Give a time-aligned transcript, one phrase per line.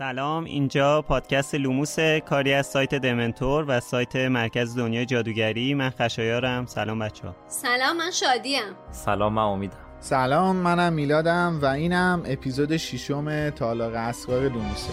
[0.00, 5.74] سلام اینجا پادکست لوموس کاری از سایت دمنتور و سایت مرکز دنیای جادوگری.
[5.74, 6.66] من خشایارم.
[6.66, 8.62] سلام بچه ها سلام من شادیم.
[8.90, 9.76] سلام من امیدم.
[9.98, 14.92] سلام منم میلادم و اینم اپیزود ششم تالاق اسرار لوموسه.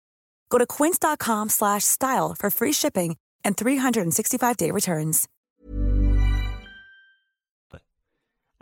[0.51, 3.11] Go to quince.com slash style for free shipping
[3.45, 5.27] and 365-day returns.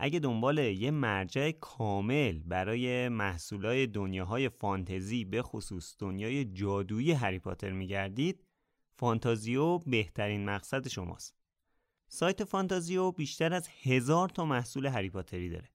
[0.01, 7.71] اگه دنبال یه مرجع کامل برای محصولای دنیاهای فانتزی به خصوص دنیای جادویی هری پاتر
[7.71, 8.43] میگردید
[8.95, 11.35] فانتازیو بهترین مقصد شماست
[12.07, 15.69] سایت فانتازیو بیشتر از هزار تا محصول هری پاتری داره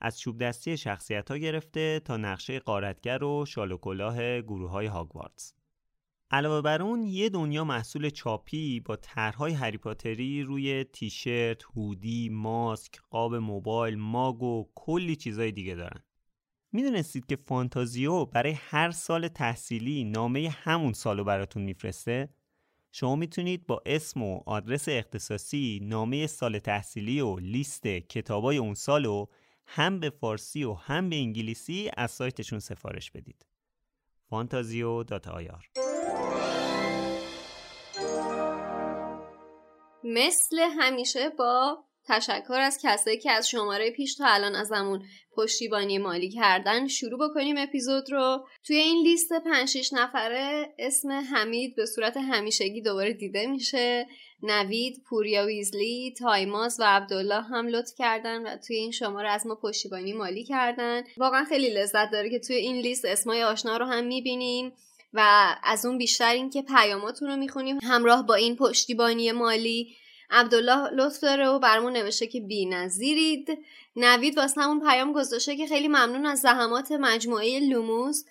[0.00, 4.86] از چوب دستی شخصیت ها گرفته تا نقشه قارتگر و شال و کلاه گروه های
[4.86, 5.54] هاگوارتس
[6.30, 13.00] علاوه بر اون یه دنیا محصول چاپی با طرحهای هری پاتری روی تیشرت، هودی، ماسک،
[13.10, 16.02] قاب موبایل، ماگ و کلی چیزای دیگه دارن.
[16.72, 22.28] می‌دونستید که فانتازیو برای هر سال تحصیلی نامه همون سالو براتون میفرسته؟
[22.92, 29.26] شما می‌تونید با اسم و آدرس اختصاصی نامه سال تحصیلی و لیست کتابای اون سالو
[29.70, 33.46] هم به فارسی و هم به انگلیسی از سایتشون سفارش بدید.
[34.30, 35.64] فانتازیو.ir
[40.04, 45.02] مثل همیشه با تشکر از کسایی که از شماره پیش تا الان ازمون
[45.36, 48.46] پشتیبانی مالی کردن شروع بکنیم اپیزود رو.
[48.64, 54.06] توی این لیست 5 6 نفره اسم حمید به صورت همیشگی دوباره دیده میشه.
[54.42, 59.54] نوید، پوریا ویزلی، تایماس و عبدالله هم لطف کردن و توی این شماره از ما
[59.54, 61.02] پشتیبانی مالی کردن.
[61.16, 64.72] واقعا خیلی لذت داره که توی این لیست اسمای آشنا رو هم می‌بینیم
[65.12, 67.78] و از اون بیشتر این که پیاماتون رو می‌خونیم.
[67.82, 69.96] همراه با این پشتیبانی مالی.
[70.30, 73.58] عبدالله لطف داره و برمون نوشته که بی نظیرید.
[73.96, 78.24] نوید واسه همون پیام گذاشته که خیلی ممنون از زحمات مجموعه لوموس.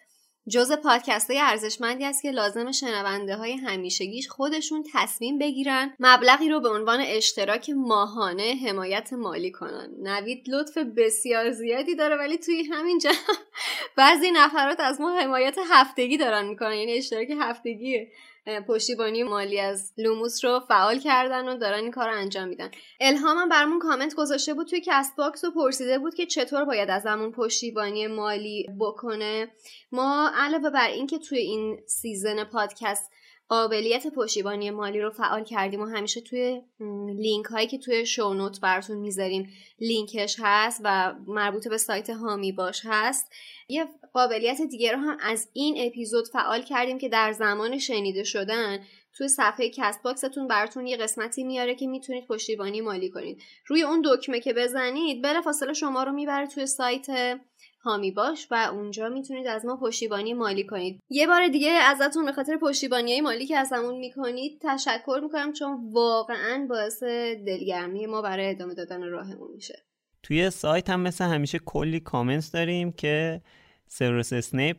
[0.50, 6.60] جز پادکست های ارزشمندی است که لازم شنونده های همیشگیش خودشون تصمیم بگیرن مبلغی رو
[6.60, 9.90] به عنوان اشتراک ماهانه حمایت مالی کنن.
[10.02, 13.12] نوید لطف بسیار زیادی داره ولی توی همین جا
[13.98, 16.74] بعضی نفرات از ما حمایت هفتگی دارن می‌کنن.
[16.74, 18.12] یعنی اشتراک هفتگیه.
[18.68, 22.72] پشتیبانی مالی از لوموس رو فعال کردن و دارن این کار رو انجام میدن.
[23.00, 26.90] الهام هم برامون کامنت گذاشته بود توی کست باکس و پرسیده بود که چطور باید
[26.90, 29.48] از همون پشتیبانی مالی بکنه.
[29.92, 33.12] ما علاوه بر اینکه توی این season پادکست
[33.50, 36.62] قابلیت پشتیبانی مالی رو فعال کردیم و همیشه توی
[37.16, 42.82] لینک هایی که توی شونوت براتون می‌ذاریم لینکش هست و مربوط به سایت هامی باش
[42.86, 43.32] هست
[43.68, 48.80] یه قابلیت دیگه رو هم از این اپیزود فعال کردیم که در زمان شنیده شدن
[49.14, 53.42] توی صفحه کست باکستون براتون یه قسمتی میاره که می‌تونید پشتیبانی مالی کنید.
[53.68, 57.08] روی اون دکمه که بزنید فاصله شما رو می‌بره توی سایت
[57.84, 61.00] هامی باش و اونجا می‌تونید از ما پشتیبانی مالی کنید.
[61.10, 65.92] یه بار دیگه ازتون به خاطر پشتیبانی های مالی که ازمون می‌کنید تشکر می‌کنم چون
[65.92, 67.04] واقعا باعث
[67.48, 69.84] دلگرمی ما برای ادامه دادن راهمون میشه.
[70.24, 73.42] توی سایت هم مثل همیشه کلی کامنت داریم که
[73.88, 74.78] سیوروس اسنیپ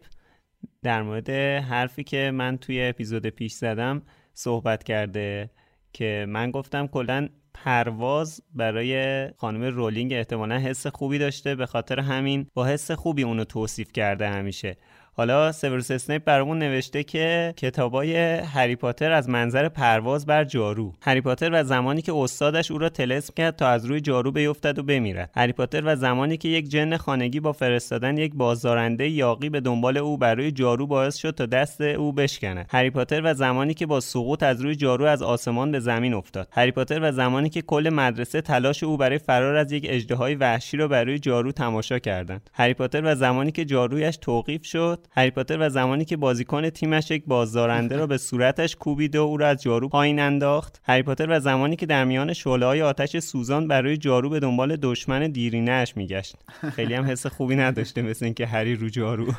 [0.83, 4.03] در مورد حرفی که من توی اپیزود پیش زدم
[4.35, 5.51] صحبت کرده
[5.93, 12.47] که من گفتم کلا پرواز برای خانم رولینگ احتمالا حس خوبی داشته به خاطر همین
[12.55, 14.77] با حس خوبی اونو توصیف کرده همیشه.
[15.19, 20.93] حالا سیوروس اسنیپ برامون نوشته که کتابای هری پاتر از منظر پرواز بر جارو.
[21.03, 24.79] هری پاتر و زمانی که استادش او را طلسم کرد تا از روی جارو بیفتد
[24.79, 25.31] و بمیرد.
[25.37, 29.97] هری پاتر و زمانی که یک جن خانگی با فرستادن یک بازدارنده یاغی به دنبال
[29.97, 32.67] او بر روی جارو باعث شد تا دست او بشکند.
[32.71, 36.49] هری پاتر و زمانی که با سقوط از روی جارو از آسمان به زمین افتاد.
[36.53, 40.77] هری پاتر و زمانی که کل مدرسه تلاش او برای فرار از یک اژدهای وحشی
[40.77, 42.51] را بر روی جارو تماشا کردند.
[42.53, 47.11] هری پاتر و زمانی که جارویش توقیف شد هری پاتر و زمانی که بازیکن تیمش
[47.11, 50.81] یک بازدارنده را به صورتش کوبید و او را از جارو پایین انداخت.
[50.85, 55.31] هری پاتر و زمانی که در میان های آتش سوزان برای جارو به دنبال دشمن
[55.31, 56.37] دیرینه‌اش میگشت.
[56.73, 59.33] خیلی هم حس خوبی نداشته مثل اینکه هری رو جارو.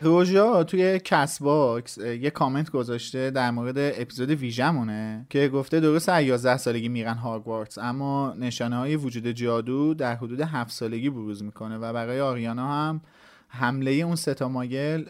[0.00, 6.56] روژا توی کست باکس یه کامنت گذاشته در مورد اپیزود ویژمونه که گفته درست 11
[6.56, 11.92] سالگی میرن هاگوارتس اما نشانه های وجود جادو در حدود 7 سالگی بروز می‌کنه و
[11.92, 13.00] برای آریانا هم
[13.58, 15.04] حمله اون سه تا ماگل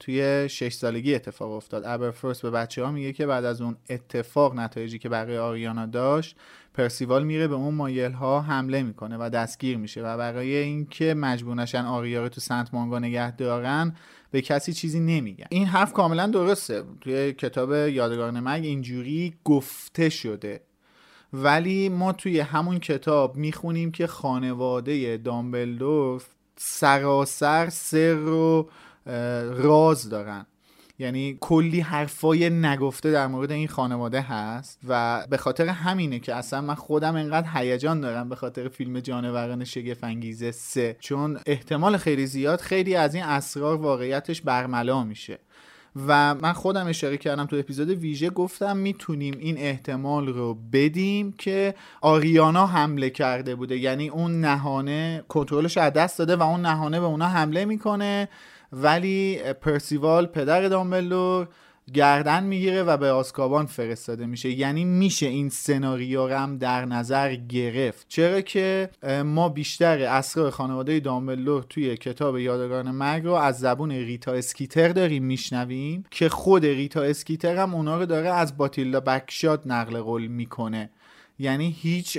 [0.00, 1.82] توی شش سالگی اتفاق افتاد.
[1.86, 6.36] ابرفورس به بچه ها میگه که بعد از اون اتفاق نتایجی که برای آریانا داشت
[6.74, 11.56] پرسیوال میره به اون ماگل ها حمله می‌کنه و دستگیر میشه و برای اینکه مجبور
[11.56, 13.94] نشن آریا تو سنت مانگو نگه دارن
[14.30, 15.46] به کسی چیزی نمیگن.
[15.50, 16.82] این حرف کاملا درسته.
[17.00, 20.60] توی کتاب یادگاران مرگ اینجوری گفته شده.
[21.32, 26.22] ولی ما توی همون کتاب می‌خونیم که خانواده دامبلدور
[26.62, 28.68] سراسر سر و
[29.56, 30.46] راز دارن.
[30.98, 36.60] یعنی کلی حرفای نگفته در مورد این خانواده هست و به خاطر همینه که اصلا
[36.60, 40.96] من خودم انقدر هیجان دارم به خاطر فیلم جانوران شگفت سه.
[41.00, 45.38] چون احتمال خیلی زیاد خیلی از این اسرار واقعیتش برملا میشه.
[46.06, 51.74] و من خودم اشاره کردم تو اپیزود ویژه گفتم می‌تونیم این احتمال رو بدیم که
[52.00, 53.78] آریانا حمله کرده بوده.
[53.78, 58.28] یعنی اون نهانه کنترلش از دست داده و اون نهانه به اونا حمله می‌کنه.
[58.72, 61.48] ولی پرسیوال پدر دامبلدور
[61.94, 64.50] گردن می‌گیره و به آزکابان فرستاده میشه.
[64.50, 68.06] یعنی میشه این سناریو هم در نظر گرفت.
[68.08, 68.90] چرا که
[69.24, 75.24] ما بیشتر اسرار خانواده دامبلدور توی کتاب یادگاران مرگ رو از زبون ریتا اسکیتر داریم
[75.24, 80.90] میشنویم که خود ریتا اسکیتر هم اونا رو داره از باتیلدا بگشات نقل قول می‌کنه.
[81.40, 82.18] یعنی هیچ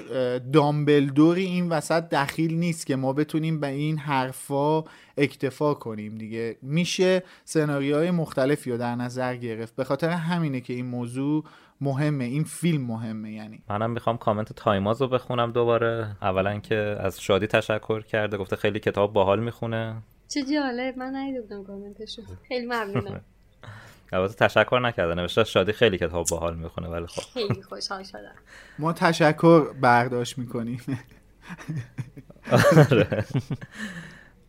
[0.53, 4.83] دامبلدوری این وسط دخیل نیست که ما بتونیم به این حرفا
[5.17, 6.57] اکتفا کنیم دیگه.
[6.61, 9.75] میشه سناریوهای مختلفی رو در نظر گرفت.
[9.75, 11.43] به خاطر همینه که این موضوع
[11.81, 13.63] مهمه این فیلم مهمه یعنی.
[13.69, 16.15] منم می‌خوام کامنت تایماز رو بخونم دوباره.
[16.21, 19.95] اولا که از شادی تشکر کرده گفته خیلی کتاب باحال می‌خونه.
[20.27, 22.21] چه جالب من ندیده بودم کامنتشو.
[22.47, 23.21] خیلی ممنونم.
[24.11, 27.21] البته تشکر نکرده نوشته شادی خیلی کتاب باحال می‌خونه ولی خب.
[27.33, 28.35] خیلی خوشحال شدم
[28.79, 30.81] ما تشکر برداشت می‌کنیم.
[32.91, 33.25] آره.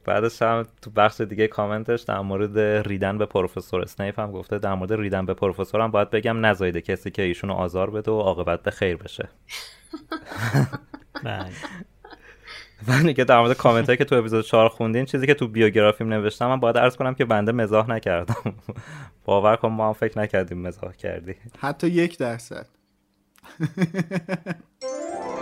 [0.04, 4.74] بعدش هم تو بخش دیگه کامنتش در مورد ریدن به پروفسور اسنیپ هم گفته در
[4.74, 8.62] مورد ریدن به پروفسور هم باید بگم نزایده کسی که ایشونو آزار بده و عاقبت
[8.62, 9.28] به خیر بشه.
[12.88, 16.08] من که در مورد کامنت هایی که تو اپیزود 4 خوندین چیزی که تو بیوگرافیم
[16.08, 18.54] نوشتم من باید عرض کنم که بنده مزاح نکردم.
[19.24, 21.34] باور کن ما هم فکر نکردیم مزاح کردی.
[21.58, 22.66] حتی یک درصد.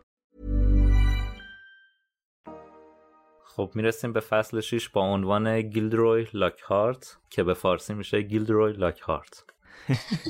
[3.55, 9.43] خب می‌رسیم به فصل 6 با عنوان گیلدروی لاکهارت که به فارسی میشه گیلدروی لاکهارت.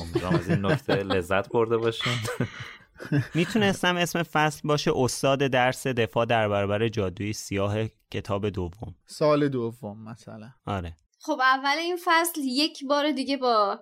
[0.01, 2.13] امیدوارم از این نکته لذت برده باشین.
[3.35, 7.75] می‌تونستم اسم فصل باشه استاد درس دفاع در برابر جادوی سیاه
[8.11, 8.95] کتاب دوم.
[9.05, 10.49] سال دوم مثلا.
[10.65, 10.95] آره.
[11.19, 13.79] خب اول این فصل یک بار دیگه با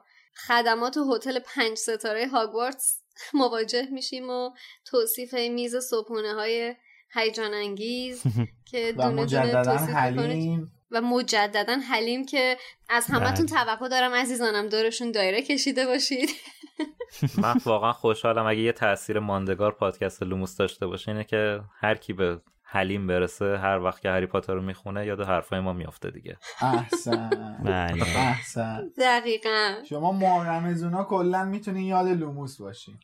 [0.48, 3.02] خدمات هتل پنج ستاره هاگوارتس
[3.34, 4.50] مواجه میشیم و
[4.86, 6.76] توصیف میز صبحونه های
[7.14, 8.24] هیجان انگیز
[8.72, 9.90] که و دونه دونه مجددا توصیف.
[9.96, 10.72] حلیم.
[10.92, 12.58] و مجددا حلیم که
[12.90, 13.66] از همتون بله.
[13.66, 16.30] توقع دارم عزیزانم دورشون دایره کشیده باشید.
[17.44, 18.46] من واقعا خوشحالم.
[18.46, 23.58] اگه یه تاثیر ماندگار پادکست لوموس داشته باشه اینه که هر کی به حلیم برسه
[23.58, 26.38] هر وقت که هری پاتر رو می‌خونه یاد حرفای ما میافته دیگه.
[26.62, 27.30] احسن.
[27.66, 28.18] بله.
[28.18, 28.92] احسن.
[28.98, 29.76] دقیقا.
[29.90, 33.00] شما ماه رمزونا کلا می‌تونین یاد لوموس باشین.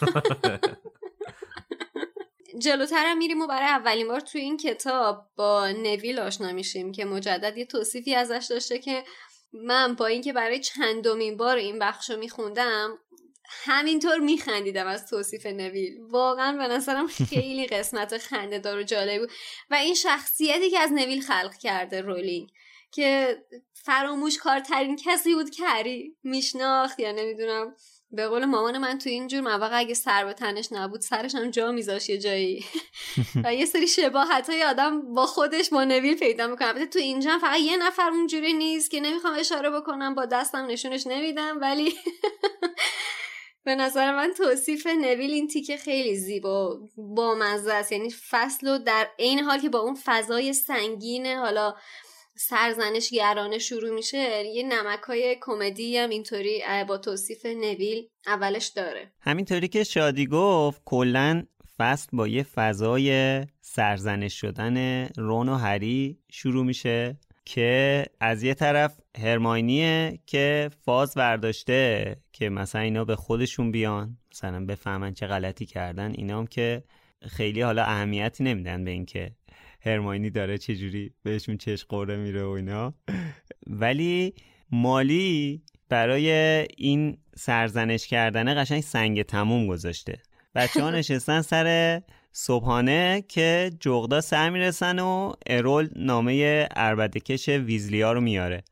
[2.58, 7.58] جلوترم میریم و برای اولین بار توی این کتاب با نویل آشنا میشیم که مجدد
[7.58, 9.04] یه توصیفی ازش داشته که
[9.52, 12.98] من با اینکه برای چندمین بار این بخش رو میخوندم
[13.64, 16.00] همینطور میخندیدم از توصیف نویل.
[16.00, 19.30] واقعا به نظرم خیلی قسمت خنده دار و جالب بود.
[19.70, 22.50] و این شخصیتی که از نویل خلق کرده رولینگ
[22.92, 23.38] که
[23.72, 27.76] فراموش کارترین کسی بود که هری میشناخت یا نمی‌دونم
[28.12, 31.72] به قول مامان من تو اینجور مواقع اگه سر به تنش نبود سرش هم جا
[31.72, 32.64] میذاش یه جایی.
[33.44, 36.68] و یه سری شباهت های آدم با خودش با نویل پیدا می‌کنه.
[36.68, 41.06] البته تو اینجا فقط یه نفر اونجوری نیست که نمی‌خوام اشاره بکنم با دستم نشونش
[41.06, 41.60] نمیدم.
[41.60, 41.94] ولی
[43.64, 47.92] به نظر من توصیف نویل این تیکه خیلی زیبا با مزه است.
[47.92, 51.74] یعنی فصل و در عین حال که با اون فضای سنگین حالا
[52.42, 59.12] سرزنش گرانه شروع میشه یه نمک های کمدی هم اینطوری با توصیف نویل اولش داره.
[59.20, 61.46] همینطوری که شادی گفت کلا
[61.78, 69.00] فصل با یه فضای سرزنش شدن رون و هری شروع میشه که از یه طرف
[69.18, 76.12] هرماینیه که فاز برداشته که مثلا اینا به خودشون بیان مثلا بفهمن چه غلطی کردن
[76.16, 76.84] اینا هم که
[77.28, 79.32] خیلی حالا اهمیتی نمیدن به اینکه
[79.80, 82.94] هرماینی داره چجوری بهشون چش قوره میره و اینا.
[83.66, 84.34] ولی
[84.70, 86.30] مالی برای
[86.76, 90.22] این سرزنش کردن قشنگ سنگ تموم گذاشته.
[90.54, 92.00] بچه ها نشستن سر
[92.32, 98.62] صبحانه که جغدا سر می‌رسن و ارول نامه اربدکش ویزلیا رو میاره.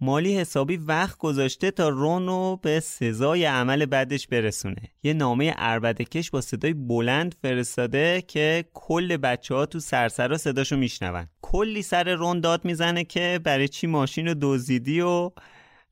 [0.00, 4.82] مالی حسابی وقت گذاشته تا رون رو به سزای عمل بدش برسونه.
[5.02, 11.26] یه نامه اربدکش با صدای بلند فرستاده که کل بچه ها تو سرسرا صداشو میشنون.
[11.42, 15.30] کلی سر رون داد می‌زنه که برای چی ماشین رو دزدیدی و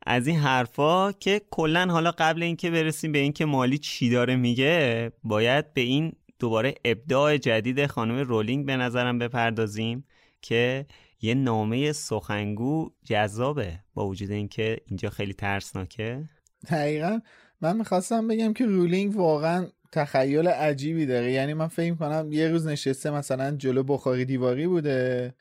[0.07, 5.13] از این حرفا که کلا حالا قبل اینکه برسیم به اینکه مالی چی داره میگه
[5.25, 10.05] باید به این دوباره ابداع جدید خانم رولینگ به نظرم بپردازیم
[10.43, 10.87] که
[11.20, 16.28] یه نامه سخنگو جذابه با وجود اینکه اینجا خیلی ترسناکه.
[16.70, 17.20] دقیقا.
[17.61, 21.32] من می‌خواستم بگم که رولینگ واقعا تخیل عجیبی داره.
[21.32, 25.35] یعنی من فکر کنم یه روز نشسته مثلا جلو بخاری دیواری بوده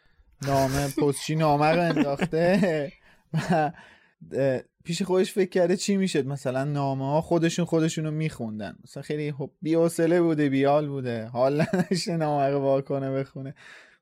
[0.48, 2.92] نامه پستچی نامه رو انداخته
[3.34, 3.72] و
[4.84, 8.76] پیش خودش فکر کرده چی می‌شد؟ مثلا نامه ها خودشون خودشون رو میخوندن.
[8.84, 11.26] مثلا خیلی خب بی‌حوصله بوده بیال بوده.
[11.26, 13.56] حال نداشته نامه رو وا کنه بخونه.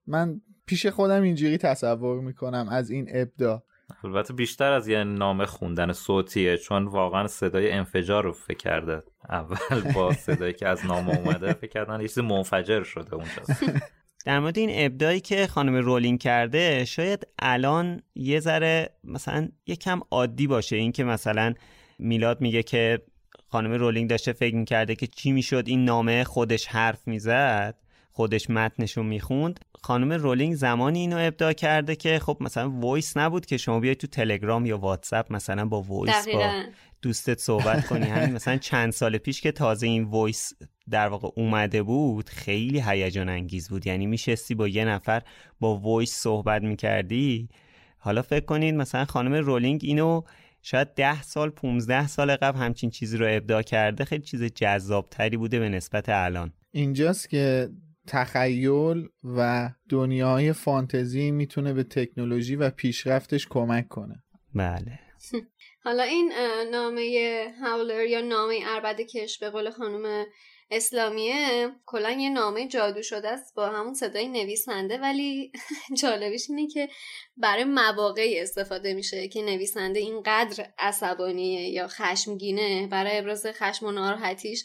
[0.08, 3.64] من پیش خودم اینجوری تصور می‌کنم از این ابدا.
[4.04, 9.04] البته بیشتر از یه نامه خوندن صوتیه چون واقعا صدای انفجار رو فکر کرده.
[9.30, 13.32] اول با صدایی که از نامه اومده فکر کردن یه چیز منفجر شده اونجا.
[14.26, 20.00] در مورد این ابداعی که خانم رولینگ کرده شاید الان یه ذره مثلا یه کم
[20.12, 20.76] عادی باشه.
[20.76, 21.54] این که مثلا
[22.00, 23.02] میلاد میگه که
[23.48, 27.76] خانم رولینگ داشته فکر می‌کرده که چی می‌شد این نامه خودش حرف می‌زد.
[28.14, 29.60] خودش متنشو می‌خوند.
[29.82, 34.08] خانم رولینگ زمانی اینو ابداع کرده که خب مثلا voice نبود که شما بیای تو
[34.08, 36.64] تلگرام یا واتساپ مثلا با voice با
[37.02, 38.06] دوستت صحبت کنی.
[38.06, 40.54] همین مثلا چند سال پیش که تازه این voice
[40.90, 43.88] در واقع اومده بود خیلی هیجان انگیز بود.
[43.88, 45.22] یعنی میشستی با یه نفر
[45.60, 47.50] با voice صحبت می‌کردی.
[47.98, 50.22] حالا فکر کنید مثلا خانم رولینگ اینو
[50.62, 54.06] شاید ده سال 15 سال قبل همچین چیزی رو ابداع کرده.
[54.06, 56.54] خیلی چیز جذابتری بوده به نسبت الان.
[56.72, 57.70] اینجاست که
[58.08, 64.24] تخیل و دنیای فانتزی می‌تونه به تکنولوژی و پیشرفتش کمک کنه.
[64.56, 65.00] بله.
[65.86, 66.32] حالا این
[66.72, 70.26] نامه هاولر یا نامه اربد کش به قول خانم
[70.72, 75.52] اسلامیه کلا یه نامه جادو شده است با همون صدای نویسنده ولی
[76.02, 76.90] جالبش اینه که
[77.38, 82.88] برای مواقعی استفاده میشه که نویسنده اینقدر عصبانیه یا خشمگینه.
[82.88, 84.64] برای ابراز خشم و ناراحتیش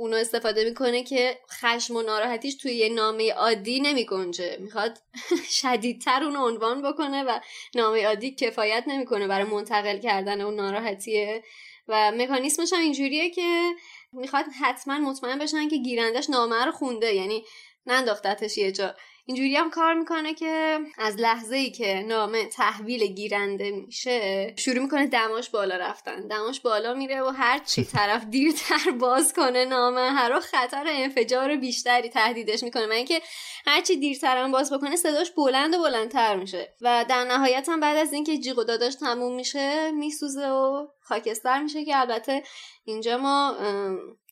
[0.00, 4.98] اونو استفاده می‌کنه که خشم و ناراحتیش توی یه نامه عادی نمی گنجه می‌خواد
[5.60, 7.40] شدیدتر اون عنوان بکنه و
[7.74, 11.42] نامه عادی کفایت نمی‌کنه برای منتقل کردن اون ناراحتیه.
[11.88, 13.70] و مکانیسمش هم اینجوریه که
[14.12, 17.14] می‌خواد حتما مطمئن بشن که گیرندش نامه رو خونده.
[17.14, 17.44] یعنی
[17.90, 18.94] ننداختتش یه جا.
[19.26, 25.06] اینجوری هم کار می‌کنه که از لحظه ای که نامه تحویل گیرنده میشه شروع می‌کنه
[25.06, 26.28] دماش بالا رفتن.
[26.28, 32.08] دماش بالا میره و هر چی طرف دیرتر باز کنه نامه هر خطر انفجار بیشتری
[32.08, 32.86] تهدیدش می‌کنه.
[32.86, 33.22] من اینکه
[33.66, 36.74] هر چی دیرتر هم باز بکنه صداش بلند و بلندتر میشه.
[36.80, 41.62] و در نهایت هم بعد از اینکه جیغ و داداش تموم میشه میسوزه و خاکستر
[41.62, 42.42] میشه که البته
[42.84, 43.56] اینجا ما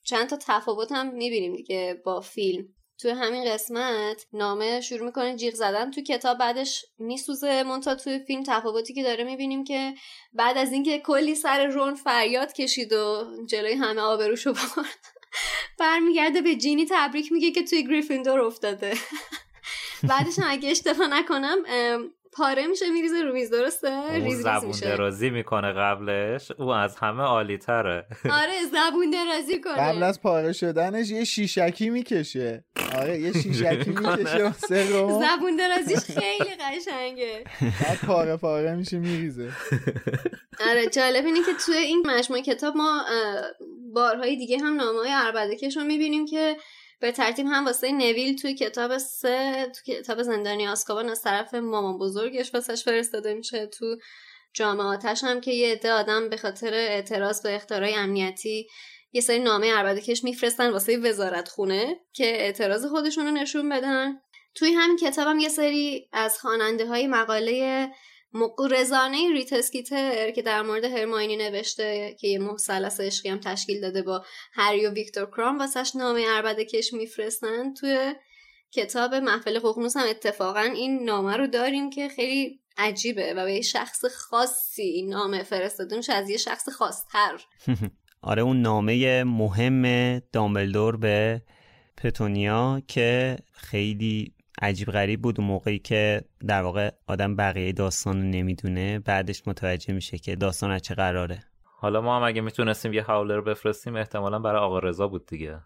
[0.04, 2.64] چند تا تفاوت هم می‌بینیم دیگه با فیلم.
[2.98, 5.90] توی همین قسمت نامه شروع می‌کنه جیغ زدن.
[5.90, 9.94] تو کتاب بعدش میسوزه مونتا توی فیلم تفاوتی که داره می‌بینیم که
[10.32, 14.98] بعد از اینکه کلی سر رون فریاد کشید و جلوی همه آبروشو برد
[15.78, 18.94] برمیگرده به جینی تبریک میگه که توی گریفیندور افتاده.
[20.08, 21.58] بعدش اگه اشتباه نکنم
[22.38, 27.58] پاره میشه میریزه رو میز درسته؟ ریز زبون درازی می‌کنه قبلش او از همه عالی
[27.58, 28.06] تره
[28.42, 29.74] آره زبون درازی کنه.
[29.74, 32.64] قبل از پاره شدنش یه شیشکی می‌کشه.
[32.98, 34.52] آره یه شیشکی می‌کشه
[35.08, 37.44] زبون درازیش خیلی قشنگه.
[37.60, 39.50] بعد پاره پاره میشه میریزه.
[40.70, 43.04] آره جالب اینه که توی این مجموعه کتاب ما
[43.94, 46.56] بارهای دیگه هم نامه های عربدکش رو می‌بینیم که
[47.00, 51.98] به ترتیب هم واسه نویل توی کتاب سه تو کتاب زندانی آسکابان از طرف مامان
[51.98, 53.96] بزرگش واسش فرستاده میشه تو
[54.54, 58.66] جامعاتش هم که یه عده آدم به خاطر اعتراض به اختراع امنیتی
[59.12, 64.20] یه سری نامه عربدکش میفرستن واسه وزارت خونه که اعتراض خودشون رو نشون بدن.
[64.54, 67.88] توی همین کتاب هم یه سری از خواننده های مقاله
[68.70, 74.24] رزانه ریتسکیتر که در مورد هرماینی نوشته که یه محسلس عشقی هم تشکیل داده با
[74.52, 78.14] هری و ویکتور کرام واسش نامه عربده کش میفرستن توی
[78.72, 80.06] کتاب محفل ققنوس هم.
[80.08, 85.42] اتفاقا این نامه رو داریم که خیلی عجیبه و به یه شخص خاصی این نامه
[85.42, 85.96] فرستاده.
[85.96, 87.40] میشه از یه شخص خاصتر.
[88.22, 91.42] آره اون نامه مهم دامبلدور به
[91.96, 98.22] پتونیا که خیلی عجیب غریب بود اون موقعی که در واقع آدم بقیه داستان رو
[98.22, 98.98] نمی‌دونه.
[98.98, 101.44] بعدش متوجه میشه که داستان از چه قراره.
[101.64, 105.60] حالا ما هم اگه می‌تونستیم یه هاولر بفرستیم احتمالا برای آقا رضا بود دیگه.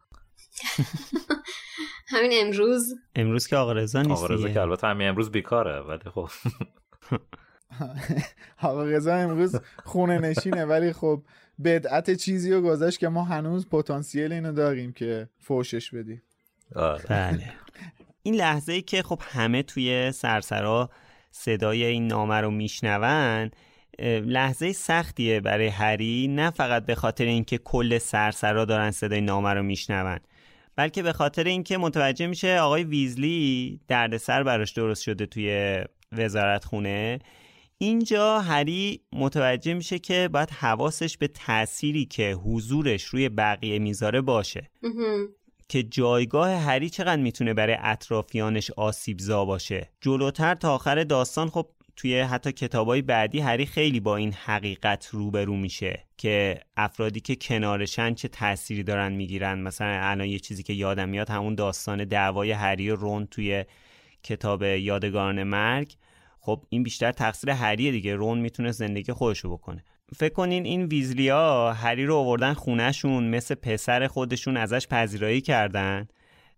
[2.12, 2.94] همین امروز.
[3.16, 6.28] امروز که آقا رضا نیست آقا رضا که البته همین امروز بیکاره ولی خب.
[8.62, 11.22] آقا رضا امروز خونه نشینه ولی خب
[11.64, 16.22] بدعت چیزی رو گذاشت که ما هنوز پتانسیل اینو داریم که فوشش بدیم.
[16.76, 17.04] آره.
[17.08, 17.52] بله.
[18.22, 20.90] این لحظه ای که خب همه توی سرسرا
[21.30, 23.50] صدای این نامه رو میشنون
[24.24, 29.62] لحظه سختیه برای هری نه فقط به خاطر اینکه کل سرسرا دارن صدای نامه رو
[29.62, 30.18] میشنون
[30.76, 35.80] بلکه به خاطر اینکه متوجه میشه آقای ویزلی دردسر براش درست شده توی
[36.12, 37.18] وزارت خونه
[37.78, 44.70] اینجا هری متوجه میشه که باید حواسش به تأثیری که حضورش روی بقیه می‌ذاره باشه.
[45.68, 49.88] که جایگاه هری چقدر می‌تونه برای اطرافیانش آسیبزا باشه.
[50.00, 55.56] جلوتر تا آخر داستان خب توی حتی کتابای بعدی هری خیلی با این حقیقت روبرو
[55.56, 59.60] میشه که افرادی که کنارشن چه تأثیری دارن می‌گیرن.
[59.60, 63.64] مثلا الان یه چیزی که یادم میاد همون داستان دعوای هری و رون توی
[64.22, 65.94] کتاب یادگاران مرگ.
[66.40, 68.14] خب این بیشتر تقصیر هریه دیگه.
[68.14, 69.84] رون می‌تونه زندگی خودشو بکنه.
[70.16, 76.08] فکر کنین این ویزلیا هری رو آوردن خونهشون مثل پسر خودشون ازش پذیرایی کردن.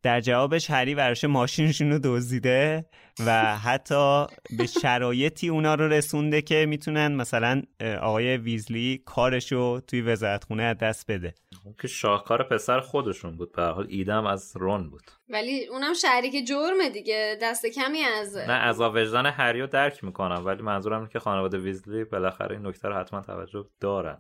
[0.02, 2.84] در جوابش هری براش ماشینشون رو دزدیده
[3.26, 4.26] و حتی
[4.58, 7.62] به شرایطی اونا رو رسونده که می‌تونن مثلا
[8.00, 11.34] آقای ویزلی کارشو توی وزارتخونه از دست بده.
[11.80, 13.52] که شاهکار پسر خودشون بود.
[13.52, 15.10] به حال ایدم از رون بود.
[15.28, 17.38] ولی اونم شریک جرمه دیگه.
[17.42, 21.58] دست کمی از نه از وجدان هری رو درک می‌کنم ولی منظورم اینه که خانواده
[21.58, 24.18] ویزلی بالاخره این نکته رو حتما توجه دارن.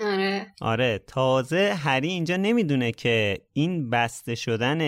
[0.00, 0.46] آره.
[0.60, 4.80] آره تازه هری اینجا نمی‌دونه که این بسته شدن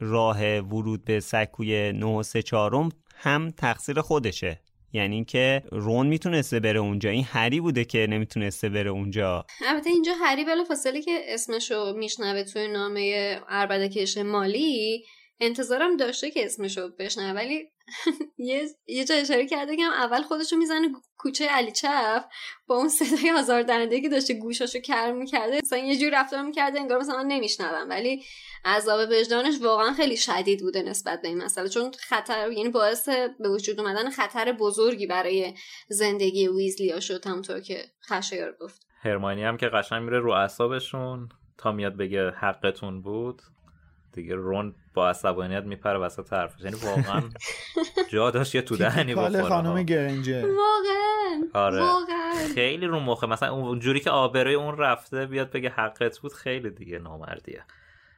[0.00, 4.60] راه ورود به سکوی 9 و 3 چهارم هم تقصیر خودشه.
[4.92, 7.10] یعنی اینکه رون می‌تونسته بره اونجا.
[7.10, 9.46] این هری بوده که نمی‌تونسته بره اونجا.
[9.66, 15.04] البته اینجا هری بلا فاصله که اسمشو میشنوه توی نامه اربدکش مالی
[15.40, 17.68] انتظارم داشته که اسمشو بشنوه ولی
[18.38, 22.24] یه یه جا اشاره کرده که اول خودشو می‌زنه کوچه علی چف
[22.66, 26.98] با اون صدای آزاردهنده که داشته گوشاشو کر می‌کرده مثلا یه جوری رفتار می‌کرده انگار
[26.98, 27.88] مثلا نمیشنوم.
[27.88, 28.24] ولی
[28.64, 31.68] عذاب وجدانش واقعا خیلی شدید بوده نسبت به این مسئله.
[31.68, 35.54] چون خطر یعنی باعث به وجود اومدن خطر بزرگی برای
[35.88, 38.86] زندگی ویزلیا شد همونطور که خشایار گفت.
[39.02, 43.42] هرمانی هم که قشنگ میره رو اعصابشون تا میاد بگه حقتون بود.
[44.18, 46.60] دیگه رون با عصبانیت میپره وسط حرفش.
[46.60, 47.22] یعنی واقعا
[48.10, 51.80] جا داشت یه تو دهنی بخوره خانم گرنجه واقعا آره.
[51.80, 52.32] واقعا.
[52.54, 53.26] خیلی رو مخه.
[53.26, 57.64] مثلا اونجوری که آبروی اون رفته بیاد بگه حقت بود خیلی دیگه نامردیه.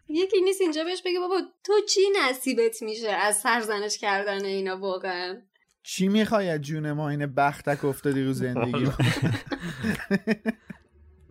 [0.08, 5.36] یکی نیست اینجا بهش بگه بابا تو چی نصیبت میشه از سرزنش کردن اینا واقعا؟
[5.82, 8.88] چی می‌خوای از جون ما این بختک افتادی رو زندگی؟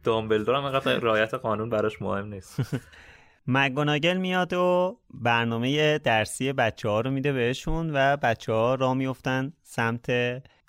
[0.04, 2.60] دامبلدور هم اینقدر رعایت قانون براش مهم نیست.
[3.52, 9.54] مگوناگل میاد و برنامه درسی بچه ها رو میده بهشون و بچه ها را میفتن
[9.64, 10.12] سمت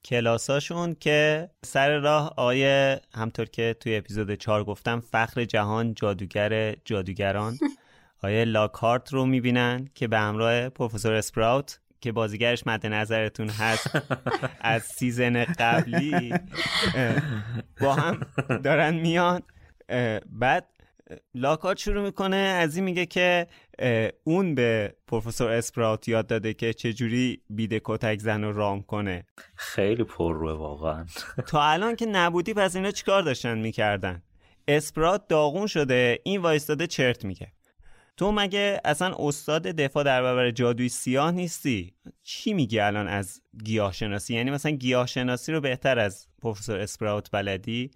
[0.05, 7.59] کلاساشون که سر راه آیه همطور که توی اپیزود 4 گفتم فخر جهان جادوگر جادوگران
[8.25, 13.91] آیه لاکهارت رو می‌بینن که به همراه پروفسور اسپراوت که بازیگرش مد نظرتون هست
[14.61, 16.35] از season قبلی
[17.81, 18.21] با هم
[18.65, 19.43] دارن میان.
[20.31, 20.67] بعد
[21.35, 23.47] لاکهارت شروع می‌کنه از این میگه که
[24.25, 29.27] اون به پروفسور اسپراوت یاد داده که چجوری بیده کتک زن رو رام کنه.
[29.57, 31.07] خیلی پر روه واقعا.
[31.47, 34.23] تا الان که نبودی پس اینا چیکار داشتن می‌کردن؟
[34.69, 37.53] اسپرات داغون شده این وایستاده چرت میگه.
[38.17, 43.93] تو مگه اصلا استاد دفاع در برابر جادوی سیاه نیستی؟ چی میگی الان از گیاه
[43.93, 47.91] شناسی یعنی مثلا گیاه شناسی رو بهتر از پروفسور اسپراوت بلدی؟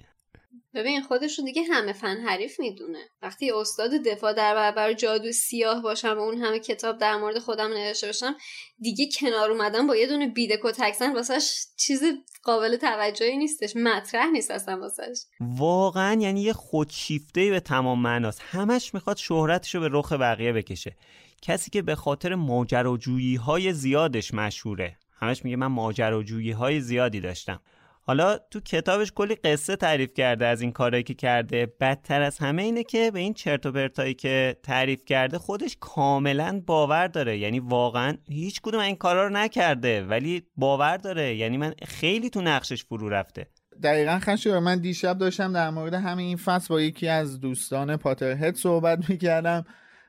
[0.75, 2.99] ببین خودش رو دیگه همه فن حریف می‌دونه.
[3.23, 7.71] وقتی استاد دفاع در برابر جادو سیاه باشم و اون همه کتاب در مورد خودم
[7.73, 8.37] نوشته باشم
[8.79, 12.03] دیگه کنار اومدن با یه دونه بیده کتکسن واسش چیز
[12.43, 13.77] قابل توجهی نیستش.
[13.77, 15.19] مطرح نیست اصلا واسش.
[15.41, 18.41] واقعا یعنی یه خودشیفته به تمام معناست.
[18.45, 20.97] همش می‌خواد شهرتش رو به رخ بقیه بکشه.
[21.43, 24.97] کسی که به خاطر ماجراجویی های زیادش مشهوره.
[25.21, 27.61] همش میگه من ماجراجویی های زیادی داشتم.
[28.07, 31.67] حالا تو کتابش کلی قصه تعریف کرده از این کارهایی که کرده.
[31.81, 36.63] بدتر از همه اینه که به این چرت و پرتایی که تعریف کرده خودش کاملا
[36.67, 37.39] باور داره.
[37.39, 41.37] یعنی واقعا هیچ کدوم این کارا رو نکرده ولی باور داره.
[41.37, 43.47] یعنی من خیلی تو نقشش فرو رفته.
[43.83, 48.55] دقیقا خشو من دیشب داشتم در مورد همین این فصل با یکی از دوستان پاترهد
[48.55, 49.65] صحبت می‌کردم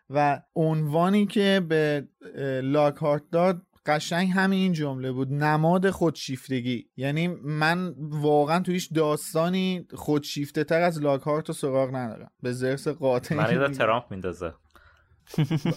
[0.10, 2.08] و عنوانی که به
[2.64, 5.34] لاکهارت داد قشنگ همین این جمله بود.
[5.34, 6.90] نماد خودشیفتگی.
[6.98, 12.32] یعنی من واقعا تو هیچ داستانی خودشیفته تر از لاکهارت و سراغ ندارم.
[12.42, 14.54] به زرس قاطع من ترامپ میندازه.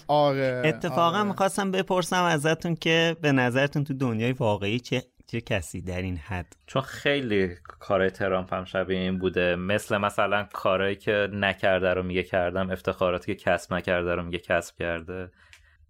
[0.09, 1.29] آره اتفاقا آره.
[1.29, 6.57] می‌خواستم بپرسم ازتون که به نظرتون تو دنیای واقعی چه چه کسی در این حد؟
[6.67, 9.57] چون خیلی کارهای ترامپ هم شبیه این بوده.
[9.57, 14.77] مثل مثلا کارهایی که نکرده رو میگه کردم افتخاراتی که کسب نکرده رو میگه کسب
[14.79, 15.31] کرده.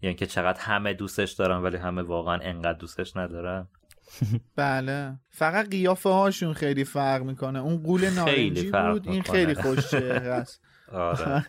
[0.02, 3.68] یعنی که چقدر همه دوستش دارن ولی همه واقعا انقدر دوستش ندارن.
[4.56, 5.18] بله.
[5.30, 7.58] فقط قیافه هاشون خیلی فرق می‌کنه.
[7.58, 10.62] اون قول نارنجی بود این خیلی خوش است.
[10.92, 11.46] آره.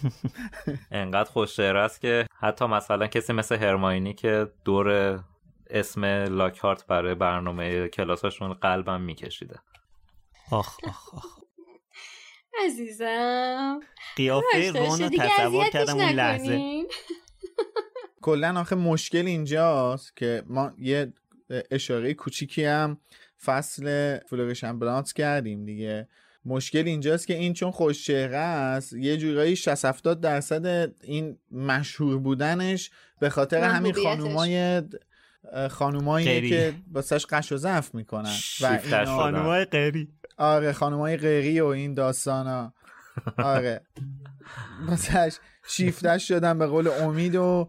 [0.90, 5.20] انقدر خوش است که حتی مثلا کسی مثل هرماینی که دور
[5.70, 9.56] اسم لاکهارت برای برنامه کلاساشون قلبم میکشیده.
[10.50, 11.24] آخ آخ آخ.
[12.64, 13.80] عزیزم.
[14.16, 16.82] قیافه رون رو تصور کردم اون لحظه.
[18.22, 21.12] کلا آخه مشکل اینجاست که ما یه
[21.70, 22.98] اشاره کوچیکی هم
[23.44, 26.08] فصل فلورشن برانس کردیم دیگه.
[26.44, 32.18] مشکل اینجاست که این چون خوش چهره است یه جورایی 60 70 درصد این مشهور
[32.18, 34.82] بودنش به خاطر همین خانومای
[35.70, 39.04] خانومایی که واسش قش و ضعف می‌کنن و اینا.
[39.04, 42.72] خانومای غیری آره خانومای غیری و این داستانا.
[43.38, 43.80] آره.
[44.88, 45.36] واسش
[45.68, 47.68] شیفتش شدن به قول امید و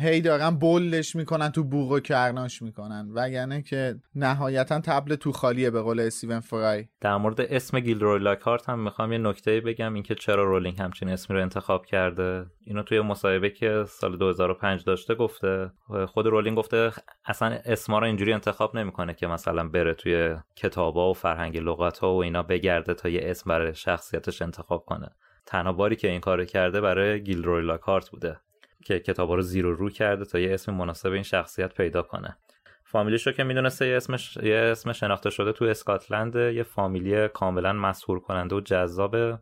[0.00, 3.08] هی دارن بلش می‌کنن تو بوغ و کرناش می‌کنن.
[3.14, 6.88] وگرنه که نهایتا تبل تو خالیه به قول استیون فرای.
[7.00, 11.36] در مورد اسم گیلدروی لاکهارت هم می‌خوام یه نکته بگم اینکه چرا رولینگ همچین اسمی
[11.36, 12.46] رو انتخاب کرده.
[12.64, 15.70] اینو توی مصاحبه که سال 2005 داشته گفته.
[16.06, 16.92] خود رولینگ گفته
[17.24, 22.14] اصلا اسما رو اینجوری انتخاب نمی‌کنه که مثلا بره توی کتابا و فرهنگ لغت ها
[22.14, 25.08] و اینا بگرده تا یه اسم برای شخصیتش انتخاب کنه.
[25.48, 28.40] تنها باری که این کارو کرده برای گیلدروی لاکهارت بوده
[28.84, 32.36] که کتابا رو زیر و رو کرده تا یه اسم مناسب این شخصیت پیدا کنه.
[32.84, 37.72] فامیلیش رو که می‌دونسته یه اسمش یه اسم شناخته شده تو اسکاتلند یه فامیلی کاملا
[37.72, 39.38] مسهور کننده و جذابه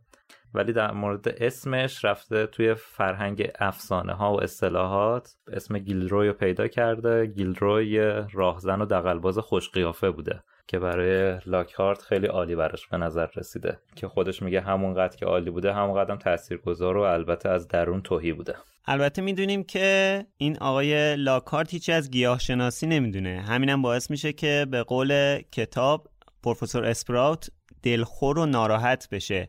[0.54, 5.36] ولی در مورد اسمش رفته توی فرهنگ افسانه ها و اصطلاحات.
[5.52, 7.26] اسم گیلروی رو پیدا کرده.
[7.26, 7.98] گیلروی
[8.32, 10.42] راهزن و دقلباز خوش قیافه بوده.
[10.66, 13.78] که برای لاکهارت خیلی عالی براش به نظر رسیده.
[13.96, 18.32] که خودش میگه همونقدر که عالی بوده همون قدم تاثیرگذار و البته از درون توهی
[18.32, 18.54] بوده.
[18.86, 23.40] البته می‌دونیم که این آقای لاکارت هیچی از گیاه شناسی نمی‌دونه.
[23.40, 26.08] همینم باعث میشه که به قول کتاب
[26.42, 27.50] پروفسور اسپراوت
[27.82, 29.48] دلخور و ناراحت بشه.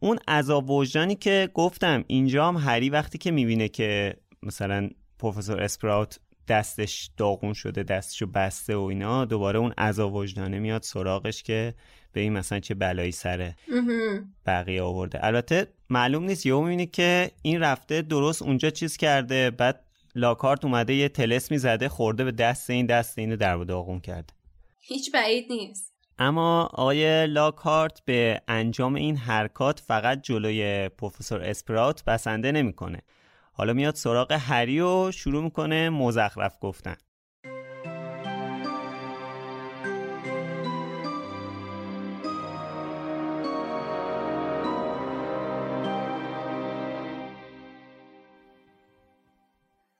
[0.00, 6.20] اون عذاب وجدانی که گفتم اینجا هم هری وقتی که می‌بینه که مثلا پروفسور اسپراوت
[6.48, 11.74] دستش داغون شده دستشو بسته و اینا دوباره اون عذاب وجدانه میاد سراغش که
[12.12, 13.56] به این مثلا چه بلایی سره
[14.46, 15.26] بقیه آورده.
[15.26, 20.94] البته معلوم نیست یهو می‌بینی که این رفته درست اونجا چیز کرده بعد لاکارت اومده
[20.94, 24.34] یه تلسمی زده خورده به دست این دست اینو در داغون کرده
[24.80, 25.92] هیچ بعید نیست.
[26.18, 33.02] اما آقای لاکارت به انجام این حرکات فقط جلوی پروفسور اسپراوت بسنده نمی‌کنه.
[33.54, 36.96] حالا میاد سراغ هری و شروع می‌کنه مزخرف گفتن.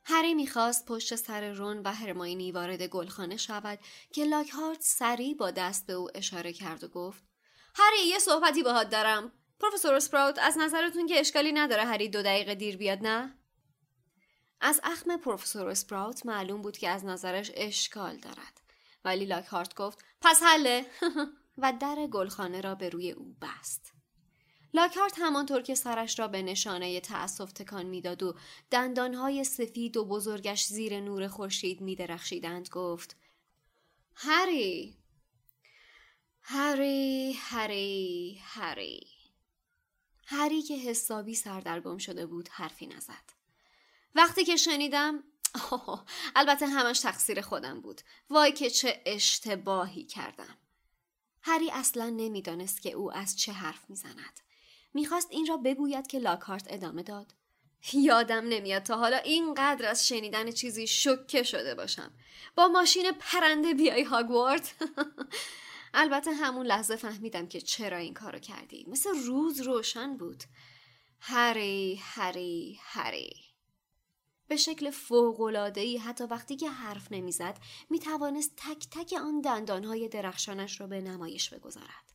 [0.04, 3.78] هری می‌خواست پشت سر رون و هرماینی وارد گلخانه شود
[4.12, 7.22] که لاکهارت سریع با دست به او اشاره کرد و گفت
[7.74, 9.32] هری یه صحبتی باهات دارم.
[9.60, 13.38] پروفسور اسپراوت از نظرتون که اشکالی نداره هری دو دقیقه دیر بیاد نه؟
[14.64, 18.60] از اخم پروفسور اسپراوت معلوم بود که از نظرش اشکال دارد.
[19.04, 20.86] ولی لاکهارت گفت پس حله.
[21.58, 23.92] و در گلخانه را به روی او بست.
[24.74, 28.34] لاکهارت همانطور که سرش را به نشانه تأسف تکان می‌داد و
[28.70, 33.16] دندانهای سفید و بزرگش زیر نور خورشید میدرخشیدند گفت
[34.14, 34.98] هری
[36.40, 39.06] هری هری هری.
[40.26, 43.41] هری که حسابی سردرگم شده بود حرفی نزد.
[44.14, 45.24] وقتی که شنیدم
[45.70, 46.04] آه،
[46.36, 48.00] البته همش تقصیر خودم بود.
[48.30, 50.58] وای که چه اشتباهی کردم.
[51.42, 54.40] هری اصلا نمی‌دانست که او از چه حرف می‌زند.
[54.94, 57.34] می‌خواست این را بگوید که لاکارت ادامه داد.
[57.92, 62.12] یادم نمیاد تا حالا اینقدر از شنیدن چیزی شکه شده باشم.
[62.56, 64.68] با ماشین پرنده بیای هاگوارد.
[65.94, 68.86] البته همون لحظه فهمیدم که چرا این کارو کردی.
[68.88, 70.44] مثل روز روشن بود.
[71.20, 73.41] هری هری هری.
[74.52, 77.58] به شکل فوق‌العاده‌ای حتی وقتی که حرف نمی‌زد
[77.90, 82.12] می‌توانست تک تک آن دندانهای درخشانش را به نمایش بگذارد.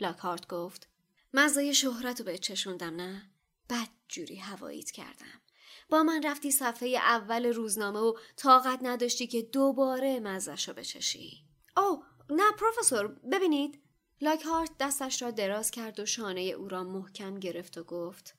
[0.00, 0.88] لاکارت گفت
[1.34, 3.30] مزای شهرت رو به چشوندم نه؟
[3.70, 5.40] بد جوری هواییت کردم.
[5.88, 11.44] با من رفتی صفحه اول روزنامه و طاقت نداشتی که دوباره مزش رو بچشی.
[11.76, 13.82] او نه پروفسور ببینید.
[14.20, 18.34] لاکهارت دستش را دراز کرد و شانه او را محکم گرفت و گفت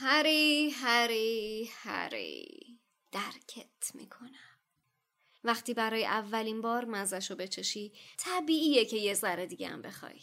[0.00, 2.78] هری هری هری.
[3.12, 4.58] درکت می‌کنم.
[5.44, 10.20] وقتی برای اولین بار مزش رو بچشی طبیعیه که یه ذره دیگه هم بخوای.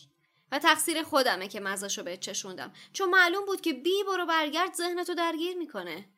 [0.51, 5.13] و تقصیر خودمه که مزاشو به چشوندم چون معلوم بود که بی برو برگرد ذهنتو
[5.13, 6.09] درگیر می‌کنه.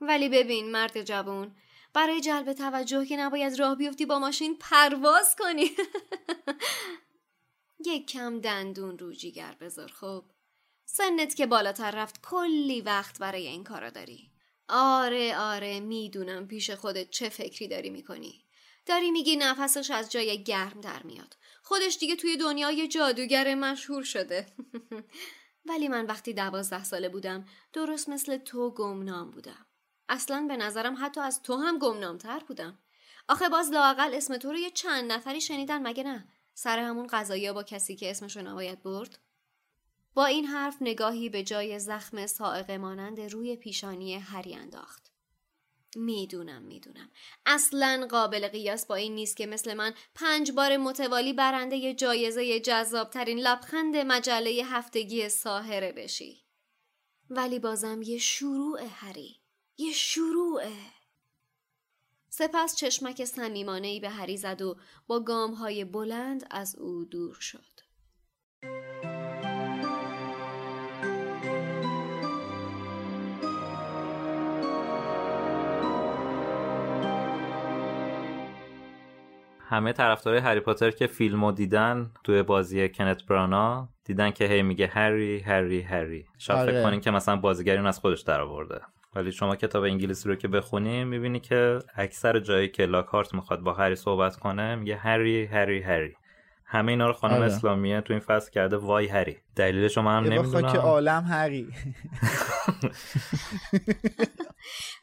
[0.00, 1.56] ولی ببین مرد جوون
[1.94, 5.70] برای جلب توجه که نباید راه بیفتی با ماشین پرواز کنی.
[7.86, 10.24] یک کم دندون رو جیگر بذار خب؟
[10.94, 14.30] سنت که بالاتر رفت کلی وقت برای این کارا داری.
[14.68, 18.44] آره آره می‌دونم پیش خودت چه فکری داری می‌کنی.
[18.86, 21.36] داری میگی نفسش از جای گرم در میاد.
[21.62, 24.46] خودش دیگه توی دنیای جادوگر مشهور شده.
[25.68, 29.66] ولی من وقتی دوازده ساله بودم درست مثل تو گمنام بودم.
[30.08, 32.78] اصلا به نظرم حتی از تو هم گمنامتر بودم.
[33.28, 37.52] آخه باز لاقل اسم تو رو یه چند نفری شنیدن مگه نه؟ سر همون قضایی
[37.52, 39.18] با کسی که اسمشو نباید برد؟
[40.14, 45.12] با این حرف نگاهی به جای زخم سائقه مانند روی پیشانی هری انداخت.
[45.96, 47.10] می‌دونم می‌دونم.
[47.46, 53.38] اصلا قابل قیاس با این نیست که مثل من پنج بار متوالی برنده جایزه جذابترین
[53.38, 56.42] لبخند مجله هفتگی ساهره بشی.
[57.30, 59.40] ولی بازم یه شروع هری.
[59.78, 60.72] یه شروعه
[62.28, 67.71] سپس چشمک صمیمانه به هری زد و با گام های بلند از او دور شد.
[79.72, 84.86] همه طرفدارای هری پاتر که فیلمو دیدن توی بازی کنت برانا دیدن که هی میگه
[84.86, 86.24] هری هری هری.
[86.38, 86.72] شاید آره.
[86.72, 88.80] فکر کنین که مثلا بازیگر اون از خودش درآورده
[89.14, 93.72] ولی شما کتاب انگلیسی رو که بخونی می‌بینی که اکثر جایی که لاکارت می‌خواد با
[93.72, 96.14] هری صحبت کنه میگه هری هری هری.
[96.66, 97.44] همه اینا رو خانم آره.
[97.44, 98.76] اسلامیه تو این فصل کرده.
[98.76, 99.36] وای هری.
[99.56, 100.76] دلیلش رو من هم نمی‌دونم.
[100.76, 101.68] عالم هری.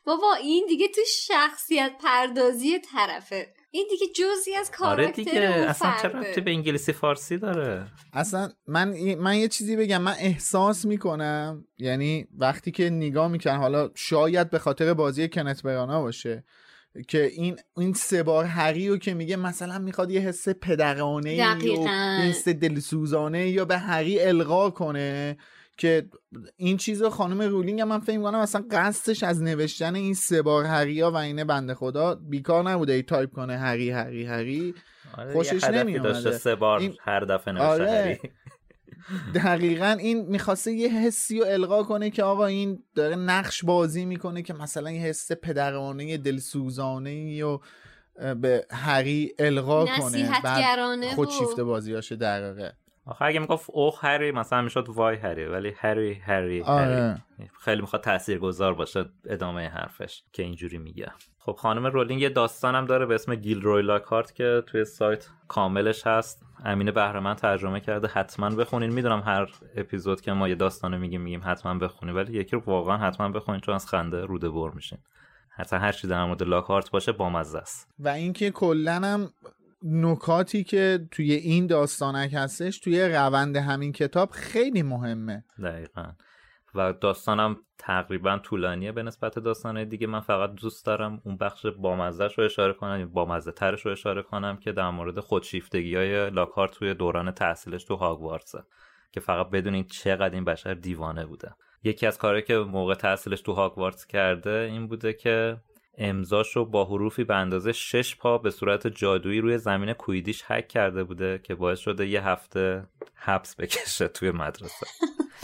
[0.08, 3.48] بابا این دیگه تو شخصیت پردازی طرفه.
[3.72, 6.20] این دیگه جزی از آره کاراکتر دیگه اون اصلا چرا.
[6.20, 12.28] ربطی به انگلیسی فارسی داره اصلا من من یه چیزی بگم من احساس می‌کنم یعنی
[12.38, 16.44] وقتی که نگاه می‌کنم حالا شاید به خاطر بازی کنت برانا باشه
[17.08, 21.56] که این این سه بار هری رو که میگه مثلا می‌خواد یه حس پدرانه یا
[22.20, 25.38] حس دلسوزانه یا به هری القا کنه
[25.80, 26.06] که
[26.58, 30.42] این چیز رو خانم رولینگ هم من فکر کنم مثلا قصدش از نوشتن این سه
[30.42, 34.74] بار هری ها و اینه بنده خدا بیکار نبوده ای تایپ کنه هری هری هری
[35.18, 36.14] آره خوشش نمی‌اومده.
[36.14, 37.86] داشته سه بار این- هر دفعه نوشته آره.
[37.90, 38.20] هری
[39.36, 44.42] دقیقا این می‌خواسته یه حسی رو القا کنه که آقا این داره نقش بازی می‌کنه
[44.42, 47.58] که مثلا یه حس پدرانه دلسوزانه و
[48.20, 52.72] اه، به هری القا کنه نصیحتگرانه بعد و- خودشیفته بازیاشه واقع
[53.10, 57.24] آخه اگه می‌گفت اوه هری مثلا می‌شد وای هری ولی هری هری آره.
[57.40, 61.12] هری خیلی می‌خواد تاثیرگذار باشه ادامه حرفش که اینجوری میگه.
[61.40, 66.08] خب خانم رولینگ یه داستانم داره به اسم گیل روی لاکارت که توی سایت کاملش
[66.08, 66.46] هست.
[66.66, 68.08] امین بهرمند ترجمه کرده.
[68.08, 68.94] حتما بخونین.
[68.94, 72.98] می‌دونم هر اپیزود که ما یه داستانو میگیم میگیم حتما بخونین ولی یکی رو واقعا
[72.98, 75.00] حتما بخونین چون از خنده روده بر میشین.
[75.50, 77.88] حتی هر چی در مورد لاکارت باشه بامزه است.
[78.00, 79.30] و اینکه کلا هم
[79.84, 85.44] نکاتی که توی این داستانک هستش توی روند همین کتاب خیلی مهمه.
[85.64, 86.12] دقیقا.
[86.76, 90.08] و داستانم تقریبا طولانیه به نسبت داستانهای دیگه.
[90.08, 94.58] من فقط دوست دارم اون بخش بامزش رو اشاره کنم بامزه ترش رو اشاره کنم
[94.58, 98.64] که در مورد خودشیفتگی های لاکارت توی دوران تحصیلش تو هاگوارتسه
[99.12, 101.56] که فقط بدونین چقدر این بشر دیوانه بوده.
[101.84, 105.58] یکی از کارهایی که موقع تحصیلش تو هاگوارتس کرده این بوده که
[106.00, 110.68] امضاش رو با حروفی به اندازه شش پا به صورت جادویی روی زمین کویدیش حک
[110.68, 112.84] کرده بوده که باعث شده یه هفته
[113.16, 114.88] حبس بکشه توی مدرسه.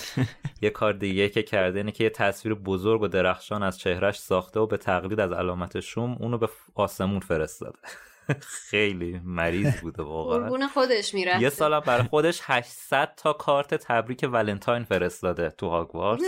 [0.62, 4.60] یه کار دیگه که کرده اینه که یه تصویر بزرگ و درخشان از چهرش ساخته
[4.60, 7.80] و به تقلید از علامت شوم اونو به آسمون فرستاده.
[8.42, 10.40] خیلی مریض بوده واقعا.
[10.40, 16.24] قربون خودش میره یه سالم برای خودش 800 تا کارت تبریک ولنتاین فرستاده تو هاگوارتس.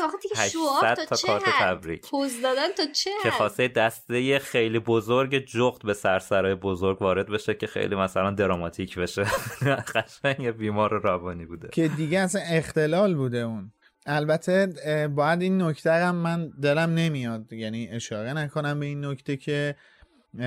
[0.51, 2.01] شوآپ 800 تا کارت؟ تبریک.
[2.01, 7.27] پوز دادن تا چه که حد؟ خواسته دسته خیلی بزرگ جغد به سرسرای بزرگ وارد
[7.29, 9.23] بشه که خیلی مثلا دراماتیک بشه.
[9.95, 11.69] قشنگ یه بیمار روانی بوده.
[11.73, 13.71] که دیگه اصلا اختلال بوده اون.
[14.05, 14.67] البته
[15.15, 17.53] باید این نکته هم من دلم نمیاد.
[17.53, 19.75] یعنی اشاره نکنم به این نکته که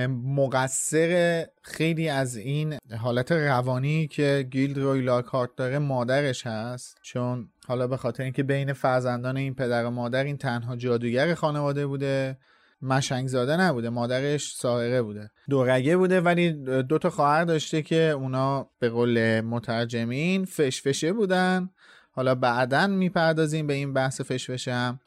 [0.07, 6.97] مقصر خیلی از این حالت روانی که گیلد روی لاکارت داره مادرش هست.
[7.01, 11.87] چون حالا به خاطر اینکه بین فرزندان این پدر و مادر این تنها جادوگر خانواده
[11.87, 12.37] بوده
[12.81, 15.31] مشنگ زاده نبوده مادرش ساهره بوده.
[15.49, 16.51] دورگه بوده ولی
[16.83, 21.69] دو تا خواهر داشته که اونا به قول مترجمین فشفشه بودن.
[22.11, 24.99] حالا بعدا می‌پردازیم به این بحث فشفشه هم.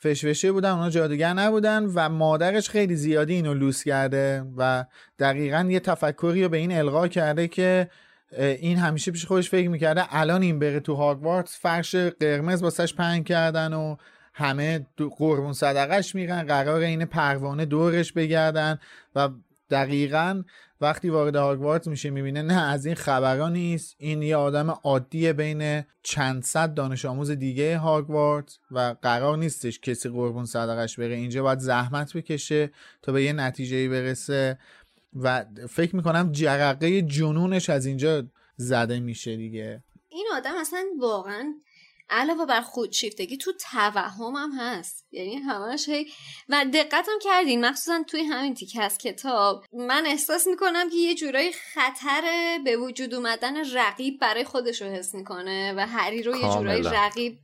[0.00, 4.84] فشفشه بودن اونا جادوگر نبودن و مادرش خیلی زیادی اینو لوس کرده و
[5.18, 7.90] دقیقا یه تفکری رو به این القا کرده که
[8.38, 13.22] این همیشه پیش خودش فکر می‌کرده الان این بره تو هاگوارتس فرش قرمز واسش پهن
[13.22, 13.96] کردن و
[14.34, 14.86] همه
[15.18, 18.78] قربون صدقش میرن قرار این پروانه دورش بگردن
[19.14, 19.28] و
[19.70, 20.42] دقیقا
[20.80, 23.94] وقتی وارد هاگوارتس میشه می‌بینه نه از این خبرها نیست.
[23.98, 30.08] این یه آدم عادی بین چند صد دانش آموز دیگه هاگوارتس و قرار نیستش کسی
[30.08, 31.14] قربون صدقش بره.
[31.14, 32.70] اینجا باید زحمت بکشه
[33.02, 34.58] تا به یه نتیجه برسه
[35.16, 38.22] و فکر می‌کنم جرقه جنونش از اینجا
[38.56, 39.82] زده میشه دیگه.
[40.08, 41.54] این آدم اصلا واقعا
[42.10, 46.12] علاوه بر خودشیفتگی تو توهم هم هست یعنی همش هی
[46.48, 51.52] و دقتم کردین مخصوصا توی همین تیکه از کتاب من احساس می‌کنم که یه جورایی
[51.52, 56.82] خطر به وجود اومدن رقیب برای خودش رو حس می‌کنه و هری رو یه جورایی.
[56.82, 57.38] رقیب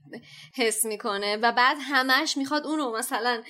[0.55, 3.43] حس می‌کنه و بعد همش می‌خواد اونو مثلا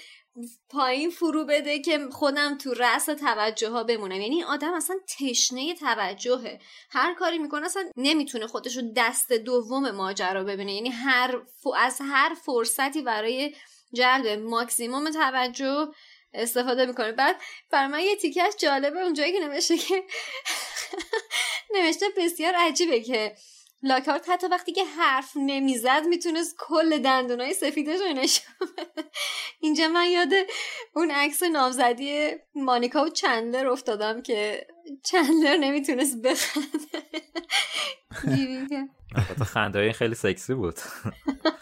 [0.70, 4.20] پایین فرو بده که خودم تو رأس توجه ها بمونم.
[4.20, 6.61] یعنی آدم اصلا تشنه توجهه.
[6.90, 10.75] هر کاری می‌کنه اصلا نمی‌تونه خودش رو دست دوم ماجرا ببینه.
[10.75, 11.66] یعنی هر ف...
[11.77, 13.55] از هر فرصتی برای
[13.92, 15.88] جلب ماکسیموم توجه
[16.35, 17.12] استفاده می‌کنه.
[17.12, 17.37] بعد
[17.70, 20.03] برای من یه تیکه از جالبه اونجایی که نوشته که
[21.75, 23.37] نوشته بسیار عجیبه که
[23.87, 29.08] لاکارت حتی وقتی که حرف نمی‌زد می‌تونست کل دندونای سفیدش رو نشون بده.
[29.60, 30.32] اینجا من یاد
[30.94, 34.66] اون عکس نامزدی مانیکا و چندلر افتادم که
[35.04, 36.66] چندلر نمی‌تونست بخنده.
[39.44, 40.74] خنده این خیلی سکسی بود.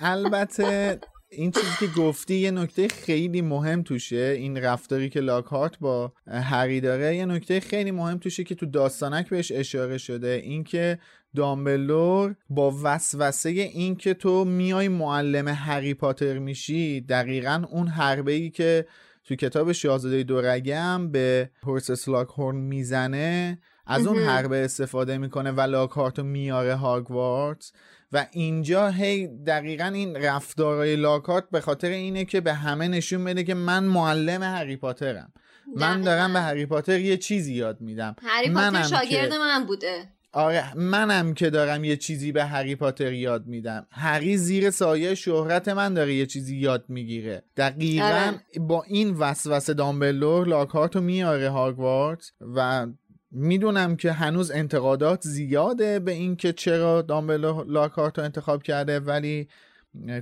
[0.01, 1.01] البته
[1.31, 4.35] این چیزی که گفتی یه نکته خیلی مهم توشه.
[4.39, 9.29] این رفتاری که لاکارت با هری داره یه نکته خیلی مهم توشه که تو داستانک
[9.29, 10.41] بهش اشاره شده.
[10.45, 10.99] اینکه
[11.37, 18.51] دامبلور با وسوسه این که تو میای معلم هری پاتر میشی دقیقا اون حربه ای
[18.51, 18.87] که
[19.25, 25.61] تو کتاب شاهزاده دورگه هم به هورسس لاکهورن می‌زنه از اون حربه استفاده می‌کنه و
[25.61, 27.73] لاکارتو میاره هاگوارتس.
[28.13, 33.45] و اینجا هی دقیقا این رفتارهای لاکارت به خاطر اینه که به همه نشون بده
[33.45, 35.33] که من معلم هری پاترم.
[35.77, 38.17] من دارم به هری پاتر یه چیزی یاد میدم.
[38.23, 40.14] هری پاتر شاگرد من بوده.
[40.35, 45.69] آره منم که دارم یه چیزی به هری پاتر یاد میدم هری زیر سایه شهرت
[45.69, 48.41] من داره یه چیزی یاد می‌گیره دقیقا آره.
[48.61, 52.87] با این وسوسه دامبلور لاکارتو میاره هاگوارتس و
[53.31, 59.49] می‌دونم که هنوز انتقادات زیاده به اینکه چرا دامبلور لاکارتو انتخاب کرده ولی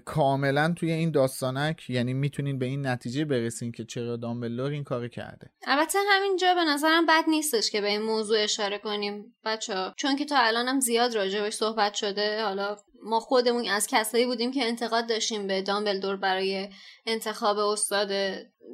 [0.05, 5.09] کاملا توی این داستانک یعنی می‌تونین به این نتیجه برسین که چرا دامبلور این کار
[5.09, 9.75] کرده البته همینجا به نظرم بد نیستش که به این موضوع اشاره کنیم بچه.
[9.97, 14.65] چون که تا الانم زیاد راجبش صحبت شده حالا ما خودمون از کسایی بودیم که
[14.65, 16.69] انتقاد داشتیم به دامبلدور برای
[17.07, 18.09] انتخاب استاد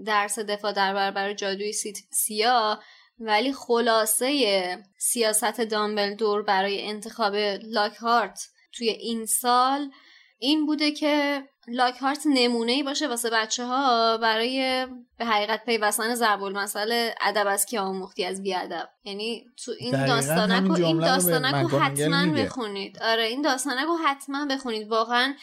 [0.05, 1.73] درس دفاع در برابر جادوی
[2.11, 2.83] سیاه
[3.21, 9.91] ولی خلاصه سیاست دامبلدور برای انتخاب لاکهارت توی این سال
[10.39, 14.87] این بوده که لاکهارت نمونه ای باشه واسه بچه ها برای
[15.19, 18.89] به حقیقت پیوستن ضرب المثل ادب از که آموختی از بیادب.
[19.05, 22.99] یعنی تو این داستانک و این داستانک رو حتما بخونید.
[23.03, 24.89] آره این داستانک رو حتما بخونید.
[24.89, 25.35] واقعا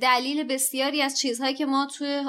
[0.00, 2.24] دلیل بسیاری از چیزهایی که ما توی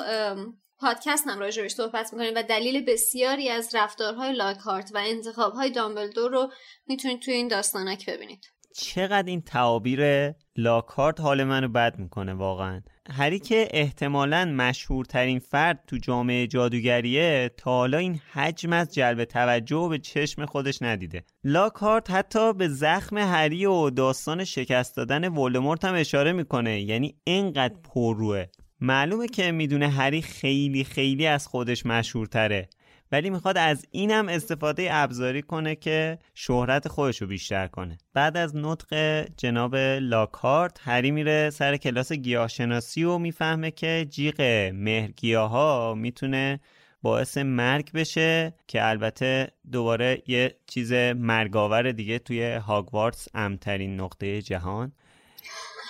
[0.80, 6.52] پادکست هم راجبش صحبت می‌کنیم و دلیل بسیاری از رفتارهای لاکارت و انتخابهای دامبلدور رو
[6.88, 8.46] می‌تونید توی این داستانک ببینید.
[8.78, 12.82] چقدر این تعابیر لاکارت حال منو بد می‌کنه واقعا.
[13.10, 19.88] هری که احتمالا مشهورترین فرد تو جامعه جادوگریه تا حالا این حجم از جلب توجه
[19.90, 21.24] به چشم خودش ندیده.
[21.44, 26.82] لاکارت حتی به زخم هری و داستان شکست دادن ولدمورت هم اشاره می‌کنه.
[26.82, 28.46] یعنی اینقدر پرروه.
[28.80, 32.70] معلومه که می‌دونه هری خیلی خیلی از خودش مشهورتره.
[33.12, 37.98] ولی می‌خواد از اینم استفاده ابزاری کنه که شهرت خودش رو بیشتر کنه.
[38.14, 44.42] بعد از نطق جناب لاکارت هری میره سر کلاس گیاهشناسی و می‌فهمه که جیغ
[44.74, 46.60] مهرگیاه ها می‌تونه
[47.02, 54.92] باعث مرگ بشه که البته دوباره یه چیز مرگاور دیگه توی هاگوارتس امترین نقطه جهان.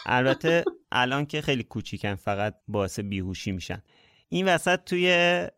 [0.05, 3.81] البته الان که خیلی کوچیکن فقط باعث بیهوشی میشن.
[4.29, 5.07] این وسط توی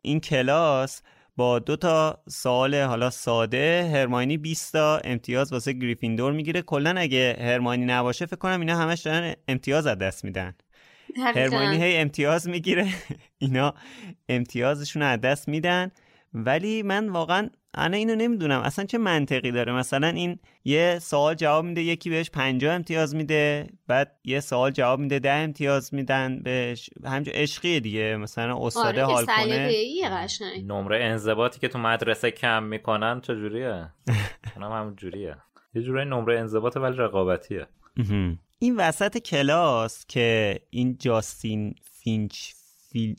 [0.01, 1.01] این کلاس
[1.37, 6.61] با دو تا سوال حالا ساده هرماینی 20 تا امتیاز واسه گریفیندور می‌گیره.
[6.61, 10.55] کلا اگه هرماینی نباشه فکر کنم اینا همش دارن امتیاز از دست میدن.
[11.35, 12.87] هرماینی هی امتیاز می‌گیره.
[13.39, 13.73] اینا
[14.29, 15.91] امتیازشون از دست میدن.
[16.33, 18.61] ولی من واقعا انا اینو نمی‌دونم.
[18.61, 23.67] اصلا چه منطقی داره؟ مثلا این یه سوال جواب میده یکی بهش 50 امتیاز میده
[23.87, 26.89] بعد یه سوال جواب میده ده امتیاز میدن بهش.
[27.05, 28.17] همینجور عشقیه دیگه.
[28.17, 29.71] مثلا استاد آره حال کنه
[30.63, 33.89] نمره انضباطی که تو مدرسه کم می‌کنن چجوریه؟
[34.55, 35.35] اونم همون جوریه.
[35.73, 37.67] یه جوری نمره انضباط ولی رقابتیه.
[38.59, 42.51] این وسط کلاس که این جاستین فینچ
[42.91, 43.15] فیل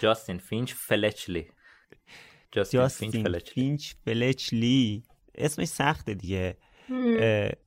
[0.00, 1.46] جاستین فینچ فلچلی.
[2.52, 5.02] جاستین, فینچ, فلچلی
[5.34, 6.56] اسمش سخته دیگه.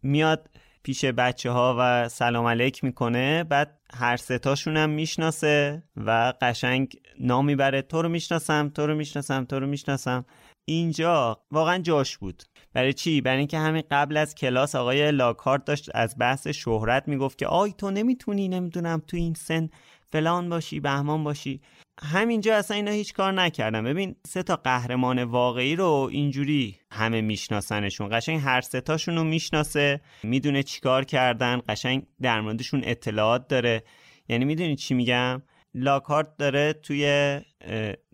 [0.03, 0.49] میاد
[0.83, 7.45] پیش بچه ها و سلام علیک می‌کنه بعد هر ستاشون هم می‌شناسه و قشنگ نام
[7.45, 7.81] می‌بره.
[7.81, 10.25] تو رو می‌شناسم تو رو می‌شناسم تو رو می‌شناسم.
[10.65, 12.43] اینجا واقعا جاش بود.
[12.73, 17.37] برای چی؟ برای اینکه همین قبل از کلاس آقای لاکهارت داشت از بحث شهرت می‌گفت
[17.37, 19.69] که آی تو نمی‌تونی نمی‌دونم تو این سن
[20.11, 21.61] فلان باشی بهمان باشی.
[22.01, 28.09] همینجا اصلا اینا هیچ کار نکردم ببین سه تا قهرمان واقعی رو اینجوری همه میشناسنشون.
[28.11, 33.83] قشنگ هر سه تاشون رو می‌شناسه می‌دونه چیکار کردن قشنگ در موردشون اطلاعات داره.
[34.29, 35.41] یعنی می‌دونی چی میگم؟
[35.73, 37.39] لاکارت داره توی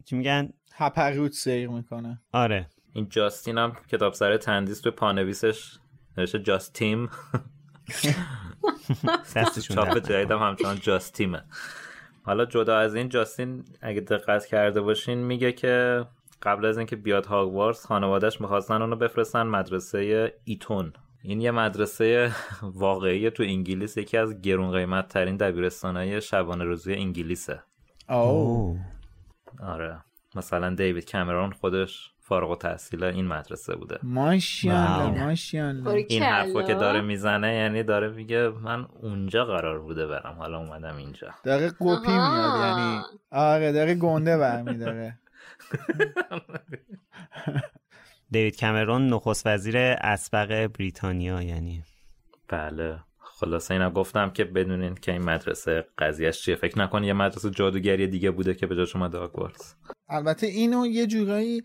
[0.06, 2.22] چی میگن؟ هپروت سیر می‌کنه.
[2.34, 2.70] آره.
[2.94, 5.78] این جاستین هم کتاب سر تندیس توی پانویسش
[6.18, 7.10] نوشته جاستیم.
[9.76, 11.44] چاپ جدیدم همچنان جاستیمه.
[12.26, 16.06] حالا جدا از این جاستین اگه دقت کرده باشین میگه که
[16.42, 20.94] قبل از اینکه بیاد هاگوارتس خانوادهش می‌خواستن اونو بفرستن مدرسه ایتون.
[21.24, 26.94] این یه مدرسه واقعی تو انگلیس یکی از گرون قیمت ترین دبیرستان های شبانه روزی
[26.94, 27.64] انگلیسه.
[28.10, 28.80] اوه.
[29.60, 30.00] آره.
[30.36, 34.00] مثلا دیوید کامرون خودش فارغ و تحصیل این مدرسه بوده.
[34.04, 36.06] ماشاءالله ماشاءالله.
[36.10, 40.98] این حرفا که داره می‌زنه یعنی داره میگه من اونجا قرار بوده برم حالا اومدم
[40.98, 41.28] اینجا.
[41.44, 43.02] داره قپی میاد یعنی
[43.32, 45.20] آره داره گنده برمیداره.
[48.32, 51.84] دیوید کامرون نخست وزیر اسبق بریتانیا یعنی.
[52.48, 53.00] بله.
[53.20, 56.56] خلاصه اینا گفتم که بدونین که این مدرسه قضیهش چیه.
[56.56, 59.76] فکر نکن یه مدرسه جادوگری دیگه بوده که به جاش اومده آگوارتس
[60.10, 61.64] البته اینو یه جورایی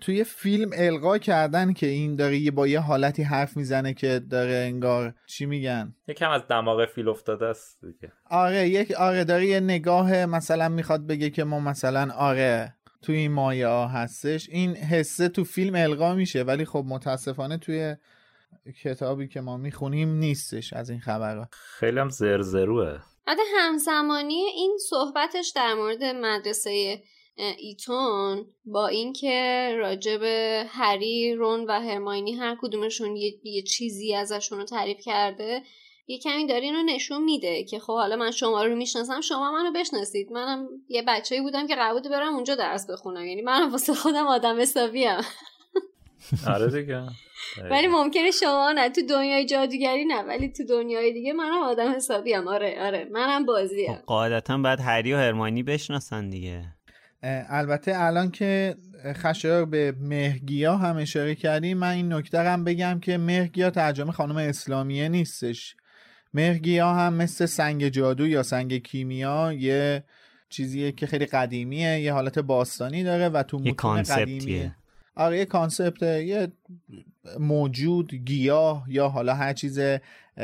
[0.00, 5.14] توی فیلم القا کردن که این داره با یه حالتی حرف می‌زنه که داره انگار
[5.26, 8.12] چی میگن؟ یکم از دماغ فیل افتاده است دیگه.
[8.30, 13.32] آره یک آره داره یه نگاه مثلا می‌خواد بگه که ما مثلا آره توی این
[13.32, 14.48] مایه ها هستش.
[14.48, 17.96] این حسه تو فیلم القا میشه ولی خب متاسفانه توی
[18.84, 21.48] کتابی که ما می‌خونیم نیستش از این خبرها.
[21.52, 22.98] خیلی هم زرزروه.
[23.26, 27.02] حتی همزمانی این صحبتش در مورد مدرسه
[27.36, 30.22] ایتون با اینکه راجب
[30.68, 35.62] هری رون و هرماینی هر کدومشون یه, یه چیزی ازشون رو تعریف کرده
[36.08, 39.72] یه کمی داره اینو نشون میده که خب حالا من شما رو می‌شناسم شما منو
[39.72, 40.32] بشناسید.
[40.32, 43.24] منم یه بچه‌ای بودم که قرار برم اونجا درس بخونم.
[43.24, 45.16] یعنی منم واسه خودم آدم حسابیم.
[46.54, 47.02] آره دیگه.
[47.70, 52.48] ولی ممکنه شما نه تو دنیای جادوگری نه ولی تو دنیای دیگه منم آدم حسابیم.
[52.48, 53.94] آره آره منم بازیم.
[53.94, 56.75] خب قاعدتا بعد هری و هرمانی بشناسن دیگه.
[57.48, 63.18] البته الان که خشایار به مهگیا هم اشاره کردیم من این نکته هم بگم که
[63.18, 65.76] مهگیا ترجمه خانم اسلامیه نیستش.
[66.34, 70.04] مهگیا هم مثل سنگ جادو یا سنگ کیمیا یه
[70.48, 74.76] چیزیه که خیلی قدیمیه یه حالت باستانی داره و تو متون قدیمیه.
[75.14, 76.52] آره یه کانسپت یه
[77.40, 79.80] موجود گیاه یا حالا هر چیز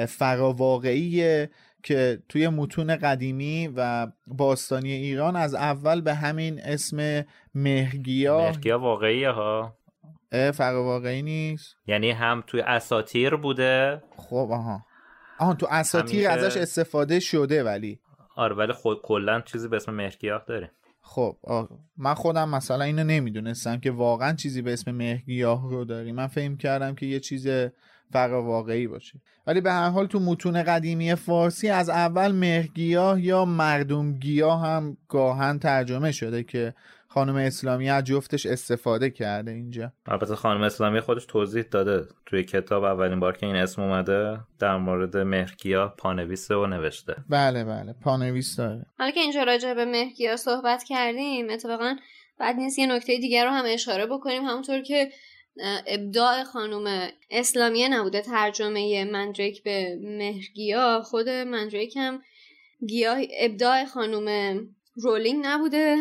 [0.08, 1.50] فراواقعیه.
[1.82, 7.24] که توی متون قدیمی و باستانی ایران از اول به همین اسم
[7.54, 9.76] مهگیا مهگیا واقعیه ها.
[10.54, 11.76] فراواقعی نیست.
[11.86, 14.02] یعنی هم توی اساتیر بوده.
[14.16, 14.84] خب آها.
[15.38, 16.46] آها تو اساتیر همیشه...
[16.46, 18.00] ازش استفاده شده ولی.
[18.36, 20.70] آره ولی خود کلا چیزی به اسم مهگیاه داره
[21.00, 21.36] خب
[21.96, 26.12] من خودم مثلا اینو نمی‌دونستم که واقعا چیزی به اسم مهگیاه رو داری.
[26.12, 27.48] من فهم کردم که یه چیز
[28.12, 29.20] فرا واقعی باشه.
[29.46, 35.58] ولی به هر حال تو متون قدیمی فارسی از اول مهگیاه یا مردمگیاه هم گاهن
[35.58, 36.74] ترجمه شده که
[37.08, 39.92] خانم اسلامی از جفتش استفاده کرده اینجا.
[40.06, 42.08] البته خانم اسلامی خودش توضیح داده.
[42.26, 47.16] توی کتاب اولین بار که این اسم اومده در مورد مهرگیا پانویسه و نوشته.
[47.28, 47.94] بله بله.
[48.04, 48.86] پانویس داره.
[48.98, 51.96] حالا که اینجا راجع به مهرگیا صحبت کردیم اتفاقا
[52.38, 54.44] بعد نیست یه نکته دیگر رو هم اشاره بکنیم.
[54.44, 55.08] همونطور که
[55.86, 58.20] ابداع خانم اسلامیه نبوده.
[58.20, 62.22] ترجمه مندریک به مهرگیاه خود مندریک هم
[62.88, 65.96] گیاه ابداع خانم رولینگ نبوده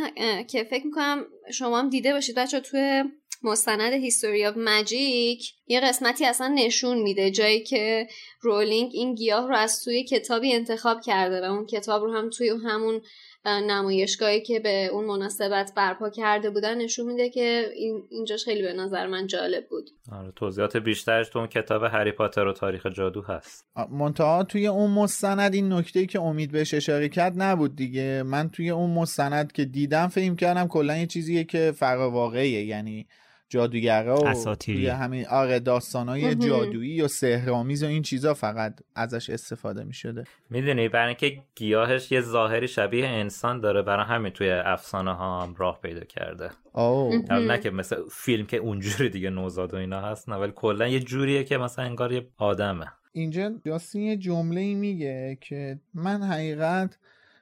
[0.48, 2.36] که فکر می‌کنم شما هم دیده باشید.
[2.36, 3.04] بچه توی
[3.44, 8.08] مستند History of Magic یه قسمتی اصلا نشون میده جایی که
[8.42, 12.50] رولینگ این گیاه رو از توی کتابی انتخاب کرده و اون کتاب رو هم توی
[12.50, 13.02] همون
[13.46, 18.74] نمایشگاهی که به اون مناسبت برپا کرده بودن نشون میده که این اینجاش خیلی به
[18.74, 19.90] نظر من جالب بود.
[20.12, 23.66] آره توضیحات بیشترش تو اون کتاب هری پاتر و تاریخ جادو هست.
[23.92, 28.24] منتها توی اون مستند این نکته که امید بهش اشاره کرد نبود دیگه.
[28.24, 32.66] من توی اون مستند که دیدم فهم کردم کلا یه چیزیه که فرا واقعیه.
[32.66, 33.08] یعنی
[33.52, 34.88] جادوگرا و اساطیری.
[34.88, 40.90] همین آره داستانای جادویی و سحرآمیز و این چیزا فقط ازش استفاده می شده می‌دونی
[40.90, 45.80] برای اینکه گیاهش یه ظاهری شبیه انسان داره برای همین توی افسانه ها هم راه
[45.82, 46.50] پیدا کرده.
[46.74, 50.88] اوه نه که مثل فیلم که اونجوری دیگه نوزاد و اینا هست نه ولی کلا
[50.88, 52.86] یه جوریه که مثلا انگار یه آدمه.
[53.14, 56.98] اینجا جاستین یه جمله میگه که من حقیقت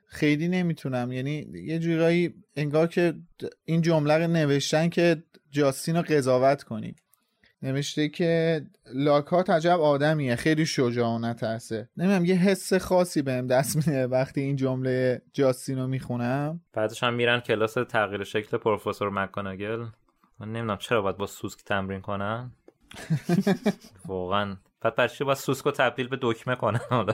[0.09, 1.11] خیلی نمی‌تونم.
[1.11, 3.13] یعنی یه جورایی انگار که
[3.65, 6.95] این جمله رو نوشتن که جاستین رو قضاوت کنی.
[7.61, 8.61] نوشته که
[8.93, 10.35] لاکات عجب آدمیه.
[10.35, 15.87] خیلی شجاعانه هسته نمی‌دونم یه حس خاصی بهم دست میده وقتی این جمله جاستین رو
[15.87, 16.61] می‌خونم.
[16.73, 19.85] بعدش هم میرن کلاس تغییر شکل پروفسور مکاناگل
[20.39, 22.51] من نمی‌دونم چرا باید با سوسک تمرین کنن.
[24.05, 27.13] واقعا بعد چی باید سوسکو تبدیل به دکمه کنه حالا.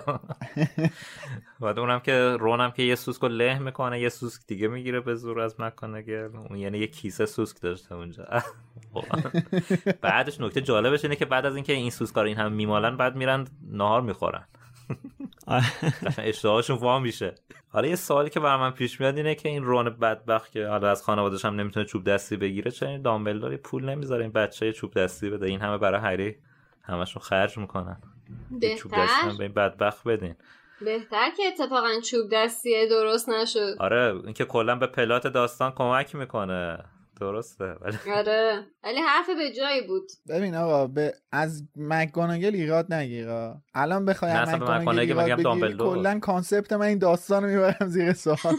[1.59, 5.39] بعد اونم که رونم که یه سوسکو له می‌کنه یه سوسک دیگه می‌گیره به زور
[5.39, 8.27] از مکانگل اون یعنی یه کیسه سوسک داشته اونجا.
[10.01, 13.15] بعدش نکته جالبش اینه که بعد از اینکه این سوسکا رو این هم میمالن بعد
[13.15, 14.47] میرن نهار می‌خورن.
[16.17, 17.35] اشتهاشون وام میشه.
[17.69, 20.91] حالا یه سوالی که برای من پیش میاد اینه که این رون بدبخت که حالا
[20.91, 24.93] از خانواده‌ش هم نمی‌تونه چوب دستی بگیره چرا این دامبلدور پول نمی‌ذاره این بچه چوب
[24.93, 26.35] دستی بده؟ این همه برای هری
[26.85, 28.01] همشون خرج می‌کنن.
[28.77, 30.35] چوب دستی به این بدبخت بدین.
[30.81, 33.75] بهتر که اتفاقا چوب دستیه درست نشد.
[33.79, 36.77] آره اینکه کلا به plot داستان کمک می‌کنه.
[37.21, 38.65] درسته ولی آره.
[38.83, 40.03] ولی حرف به جایی بود.
[40.29, 45.77] ببین آقا به از مکگوناگل ایراد نگیرا الان بخوای از مکگوناگل ایراد بگیری.
[45.77, 48.55] کلا concept من این داستان رو می‌برم زیر سوال.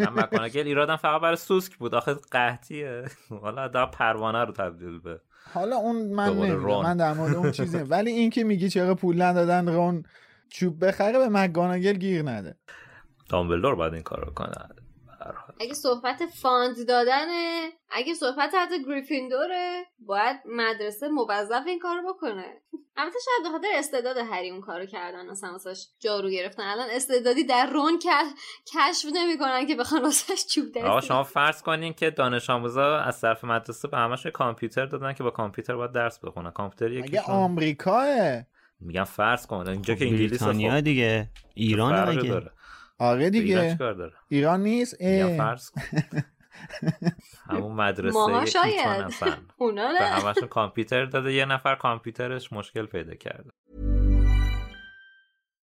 [0.00, 1.94] من مک‌گوناگل ایرادم فقط برای سوسک بود.
[1.94, 3.04] آخه قحطیه.
[3.42, 5.20] حالا در پروانه رو تبدیل به
[5.54, 6.82] حالا اون من نمی‌دونم.
[6.82, 10.02] من در مورد اون چیزی ولی این که میگی چرا پول ندادن رون
[10.48, 12.54] چوب بخره به مکگوناگل گیر نده
[13.28, 14.68] دامبلدور باید این کارو کنه.
[15.60, 22.62] اگه صحبت fund دادنه اگه صحبت حتی گریفیندوره باید مدرسه موظف این کارو بکنه.
[22.96, 26.62] البته شاید به خاطر استعداد هری اون کارو کردن اصلا واسش جارو گرفتن.
[26.62, 27.98] الان استعدادی در رون
[28.74, 33.20] کشف نمی‌کنن که بخوان واسش چوب دستی آقا شما فرض کنین که دانش آموزا از
[33.20, 36.50] طرف مدرسه به همش کامپیوتر دادن که با کامپیوتر باید درس بخونن.
[36.50, 38.42] کامپیوتر مگه یکیشون آمریکاه؟
[38.80, 41.30] میگن فرض کن اینجا که انگلیس بریتانیا دیگه.
[41.54, 42.42] ایران مگه؟
[42.98, 43.76] آره به ایران دیگه.
[43.76, 45.36] داره؟ ایران نیست؟ اه.
[45.36, 45.70] فرض
[47.50, 48.86] همون مدرسه ماها شاید.
[48.86, 50.06] هستن اونا به نه.
[50.06, 53.50] همشون کامپیوتر داده یه نفر کامپیوترش مشکل پیدا کرده.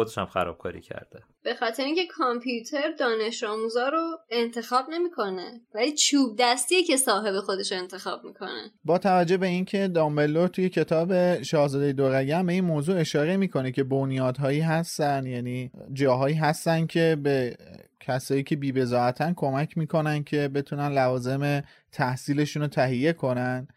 [0.00, 1.20] خودش هم خرابکاری کرده.
[1.42, 7.72] به خاطر اینکه کامپیوتر دانش آموزا رو انتخاب نمی‌کنه ولی چوب دستیه که صاحب خودش
[7.72, 8.70] رو انتخاب می‌کنه.
[8.84, 13.84] با توجه به اینکه دامبلدور توی کتاب شاهزاده دورگم به این موضوع اشاره می‌کنه که
[13.84, 17.56] بنیادهایی هستن یعنی جاهایی هستن که به
[18.00, 23.68] کسایی که بیبزاعتن کمک می‌کنن که بتونن لوازم تحصیلشون رو تهیه کنن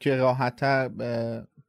[0.00, 0.90] که راحتتر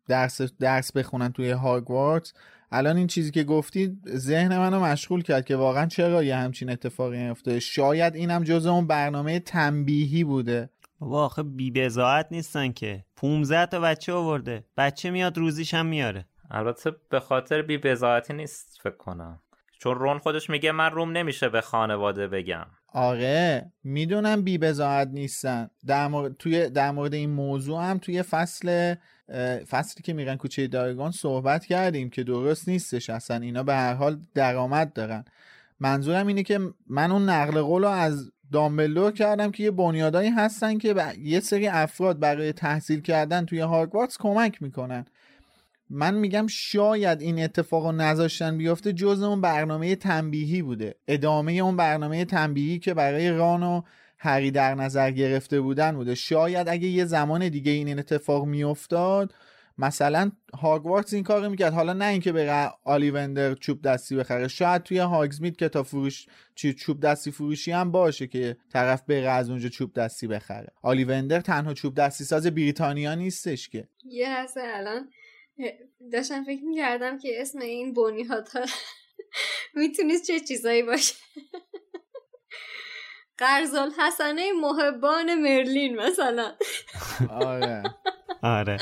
[0.08, 2.34] درس درس بخونن توی هاگوارتس.
[2.76, 7.24] الان این چیزی که گفتید ذهن منو مشغول کرد که واقعا چرا یه همچین اتفاقی
[7.24, 10.69] میفته شاید اینم جز اون برنامه تنبیهی بوده.
[10.99, 13.05] بابا آخه بیبزاعت نیستن که.
[13.15, 14.63] 15 تا بچه آورده.
[14.78, 16.26] بچه میاد روزیش هم میاره.
[16.51, 19.41] البته به خاطر بی بزاعتی نیست فکر کنم.
[19.80, 22.65] چون رون خودش میگه من روم نمیشه به خانواده بگم.
[22.95, 25.69] آره می‌دونم بی بزاعت نیستن.
[25.87, 28.95] در مورد توی در مورد این موضوع هم توی فصل
[29.69, 33.37] فصلی که میرن کوچه دایگان صحبت کردیم که درست نیستش اصلا.
[33.37, 35.25] اینا به هر حال درآمد دارن.
[35.79, 40.77] منظورم اینه که من اون نقل قول رو از دامبلدور کردم که یه بنیادایی هستن
[40.77, 45.05] که یه سری افراد برای تحصیل کردن توی هاگوارتس کمک می‌کنن.
[45.95, 50.95] من میگم شاید این اتفاق رو نذاشتن بیفته جز اون برنامه تنبیهی بوده.
[51.07, 53.81] ادامه اون برنامه تنبیهی که برای ران و
[54.17, 56.15] هری در نظر گرفته بودن بوده.
[56.15, 59.33] شاید اگه یه زمان دیگه این اتفاق میافتاد
[59.77, 61.73] مثلا هاگوارتس این کار می‌کرد.
[61.73, 64.47] حالا نه اینکه بره آلیوندر چوب دستی بخره.
[64.47, 66.25] شاید توی هاگزمید کتاب فروش
[66.55, 70.67] چوب دستی فروشی هم باشه که طرف بره از اونجا چوب دستی بخره.
[70.81, 73.87] آلیوندر تنها چوب دستی ساز بریتانیا نیستش که.
[74.05, 75.09] یه لحظه الان
[76.12, 78.66] داشتم فکر می‌کردم که اسم این بنیاد ها
[79.76, 81.16] می‌تونست چه چیزایی باشه.
[83.38, 86.51] قرزال حسنه محبان مرلین مثلا.
[87.30, 87.84] آره.
[88.43, 88.78] آره.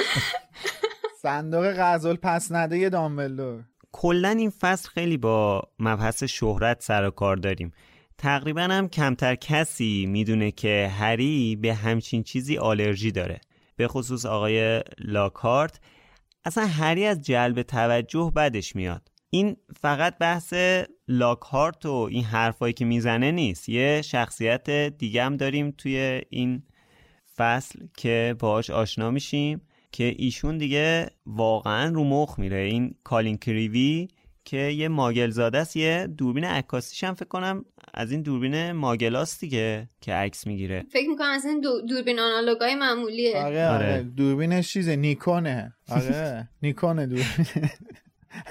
[1.21, 3.63] صندوق غزل پس نده دامبلدور.
[3.91, 7.71] کلا این فصل خیلی با مبحث شهرت سر و کار داریم.
[8.17, 13.41] تقریبا هم کمتر کسی می‌دونه که هری به همچین چیزی آلرژی داره.
[13.75, 15.79] به خصوص آقای لاکارت
[16.45, 19.11] اصلا هری از جلب توجه بدش میاد.
[19.29, 20.53] این فقط بحث
[21.07, 23.69] لاکهارت و این حرفایی که می‌زنه نیست.
[23.69, 26.63] یه شخصیت دیگه هم داریم توی این
[27.37, 29.61] فصل که باهاش آشنا میشیم
[29.91, 32.57] که ایشون دیگه واقعا رو مخ میره.
[32.57, 34.07] این کالین کریوی
[34.45, 39.39] که یه ماگل زاده است یه دوربین عکاسیش هم فکر کنم از این دوربین ماگلاست
[39.41, 40.83] دیگه که عکس می‌گیره.
[40.91, 43.37] فکر می‌کنم از این دو- دوربین آنالوگای معمولیه.
[43.43, 43.85] آره آره.
[43.93, 44.03] آره.
[44.03, 45.73] دوربینش چیزه؟ نیکونه.
[45.89, 46.49] آره.
[46.63, 47.45] نیکونه دوربین.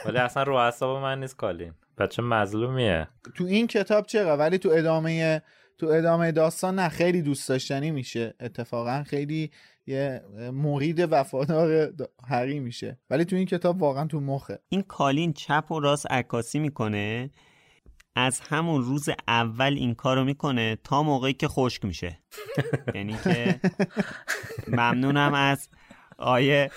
[0.04, 1.72] ولی اصلا رو اعصاب من نیست کالین.
[1.98, 3.08] بچه مظلومیه.
[3.34, 5.42] تو این کتاب چرا ولی تو ادامه
[5.78, 8.34] تو ادامه داستان نه خیلی دوست داشتنی میشه.
[8.40, 9.50] اتفاقا خیلی
[9.86, 10.20] یه
[10.52, 11.92] مرید وفادار
[12.28, 12.98] هری میشه.
[13.10, 14.58] ولی تو این کتاب واقعا تو مخه.
[14.68, 17.30] این کالین چپ و راست عکاسی می‌کنه.
[18.16, 22.18] از همون روز اول این کارو می‌کنه تا موقعی که خشک میشه.
[22.94, 23.60] یعنی که
[24.68, 25.68] ممنونم از
[26.18, 26.70] آیه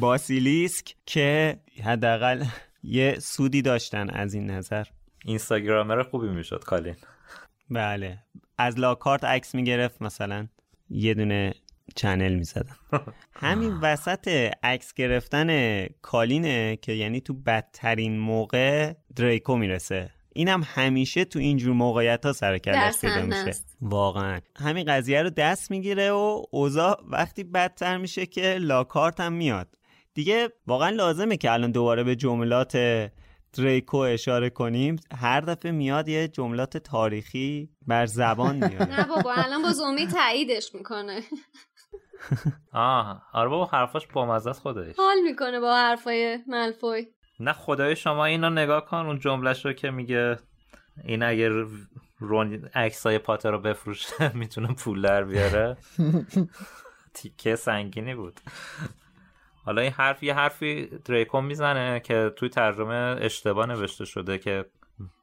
[0.00, 2.44] باسیلیسک که حداقل
[2.82, 4.86] یه سودی داشتن از این نظر.
[5.24, 6.96] اینستاگرامر خوبی می‌شد کالین.
[7.70, 8.18] بله.
[8.58, 10.48] از لاکارت عکس می‌گرفت مثلا.
[10.90, 11.54] یه دونه
[11.94, 12.76] چنل می‌زدن
[13.32, 20.10] همین وسط عکس گرفتن کالینه که یعنی تو بدترین موقع دریکو می‌رسه.
[20.34, 23.52] اینم همیشه تو اینجور موقعیت ها سر پیدا میشه.
[23.80, 24.40] واقعا.
[24.56, 29.68] همین قضیه رو دست می‌گیره و اوضاع وقتی بدتر میشه که لاکارت هم میاد.
[30.14, 32.76] دیگه واقعا لازمه که الان دوباره به جملات
[33.52, 34.96] دریکو اشاره کنیم.
[35.16, 40.74] هر دفعه میاد یه جملات تاریخی بر زبان میاد نه بابا الان باز امید تاییدش
[40.74, 41.20] می‌کنه.
[42.72, 44.96] آه آره بابا حرفاش بامزه است خودش.
[44.96, 47.06] حال می‌کنه با حرفای ملفوی.
[47.40, 50.36] نه خدای شما اینو نگاه کن اون جملهش رو که میگه
[51.04, 51.64] این اگر
[52.18, 55.76] رون عکسای پاتر رو بفروشه می‌تونه پول در بیاره.
[57.14, 58.40] تیکه سنگینی بود.
[59.64, 64.64] حالا این حرف یه حرفی دریکون می‌زنه که توی ترجمه اشتباه نوشته شده که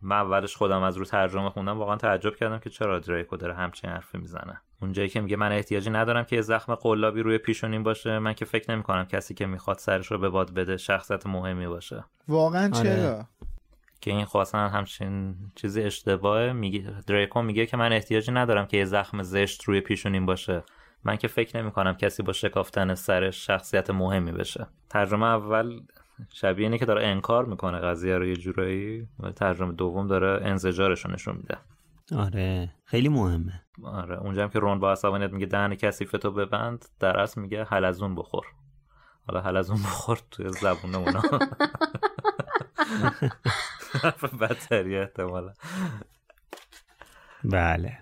[0.01, 3.89] من اولش خودم از رو ترجمه خوندم واقعا تعجب کردم که چرا دریکو داره همچین
[3.89, 4.61] حرفی می‌زنه.
[4.81, 8.45] اونجایی که میگه من احتیاجی ندارم که یه زخم قلابی روی پیشونیم باشه من که
[8.45, 12.03] فکر نمی کنم کسی که می‌خواد سرش رو به باد بده شخصیت مهمی باشه.
[12.27, 12.83] واقعا آره.
[12.83, 13.25] چرا؟
[14.01, 16.53] که این خواستن همچین چیزی اشتباهه.
[16.53, 20.63] میگه دریکو میگه که من احتیاجی ندارم که یه زخم زشت روی پیشونیم باشه.
[21.03, 24.67] من که فکر نمی کنم کسی با شکافتن سرش شخصیت مهمی بشه.
[24.89, 25.79] ترجمه اول
[26.33, 31.05] شبیه اینه که داره انکار می‌کنه قضیه رو یه جورایی و ترجمه دوم داره انزجارش
[31.05, 31.57] رو نشون میده.
[32.15, 33.61] آره خیلی مهمه.
[33.83, 38.15] آره اونجا هم که رون با عصبانیت میگه دهن کثیفتو ببند در اصل میگه حلزون
[38.15, 38.45] بخور.
[39.27, 41.21] حالا حلزون بخور توی زبون اونا
[44.41, 45.53] بدتری احتمالا.
[47.43, 47.97] بله.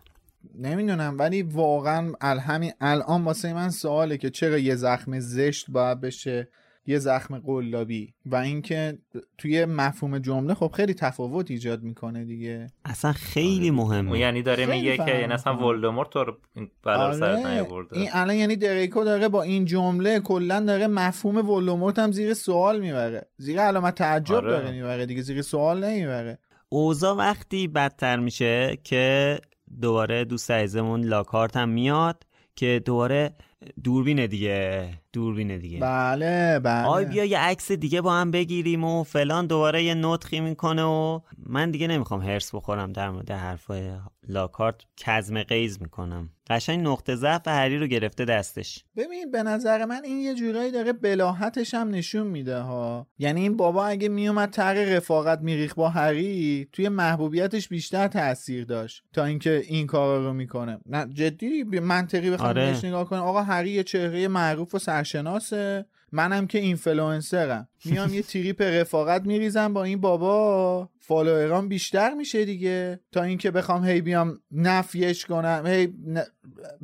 [0.55, 6.01] نمی‌دونم ولی واقعا ال- همین الان واسه من سواله که چرا یه زخم زشت باید
[6.01, 6.47] بشه؟
[6.87, 8.97] یه زخم قلابی و اینکه
[9.37, 12.67] توی مفهوم جمله خب خیلی تفاوت ایجاد می‌کنه دیگه.
[12.85, 14.19] اصلا خیلی اون مهمه.
[14.19, 15.67] یعنی داره میگه که یعنی اصلا.
[15.67, 16.37] ولدمورت تو رو
[16.83, 17.97] بلا رو سرت نیاورده.
[17.97, 22.79] این الان یعنی دریکو داره با این جمله کلا داره مفهوم ولدمورت هم زیر سوال
[22.79, 23.27] می‌بره.
[23.37, 24.51] زیر علامت تعجب آره.
[24.51, 26.39] داره می‌بره دیگه زیر سوال نمی‌بره.
[26.69, 29.39] اوضاع وقتی بدتر میشه که
[29.81, 32.23] دوباره دوست عزیزمون لاکارت هم میاد
[32.55, 33.35] که دوباره
[33.83, 34.89] دوربینه دیگه.
[35.15, 35.79] دوربینه دیگه.
[35.79, 36.85] بله بله.
[36.87, 41.19] آی بیا یه عکس دیگه با هم بگیریم و فلان دوباره یه نطخی می‌کنه و
[41.37, 43.91] من دیگه نمی‌خوام هرس بخورم در مورد حرفای
[44.27, 44.75] لاکارت.
[44.97, 46.29] کزم قیز می‌کنم.
[46.49, 48.85] قشنگ نقطه ضعف هری رو گرفته دستش.
[48.97, 53.07] ببین به نظر من این یه جورایی داره بلاحتش هم نشون میده ها.
[53.17, 59.03] یعنی این بابا اگه میومد تر رفاقت میریخ با هری توی محبوبیتش بیشتر تاثیر داشت
[59.13, 60.79] تا اینکه این کارا رو می‌کنه.
[60.85, 62.85] نه جدی؟ منطقی بخوام آره.
[62.85, 63.21] نگاه کنم.
[63.21, 67.69] آقا هری یه چهره معروف و سرشناسه منم که اینفلوئنسرم.
[67.85, 70.89] میام یه تریپ رفاقت میریزم با این بابا.
[70.99, 72.99] follower ام بیشتر میشه دیگه.
[73.11, 75.93] تا اینکه بخوام هی بیام نفیش کنم هی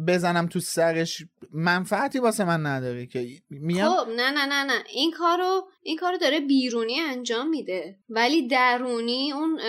[0.07, 1.23] بزنم تو سرش.
[1.53, 3.27] منفعتی واسه من نداره که.
[3.49, 4.83] میام خب نه نه نه نه.
[4.93, 7.99] این کارو این کارو داره بیرونی انجام میده.
[8.09, 9.59] ولی درونی اون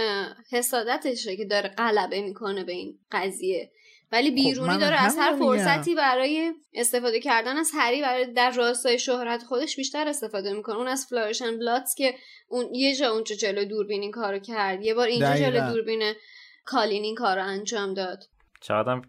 [0.50, 3.70] حسادتشه که داره غلبه می‌کنه به این قضیه.
[4.12, 5.36] ولی بیرونی من داره از هر.
[5.36, 10.88] فرصتی برای استفاده کردن از هری برای در راستای شهرت خودش بیشتر استفاده می‌کنه اون
[10.88, 12.14] از فلوریش اند بلاتس که
[12.48, 15.50] اون یه جا اونجا جلو دوربین این کارو کرد یه بار اینجا دقیقاً.
[15.50, 16.12] جلو دوربین
[16.64, 18.24] کالین این کارو انجام داد
[18.62, 19.00] چقدر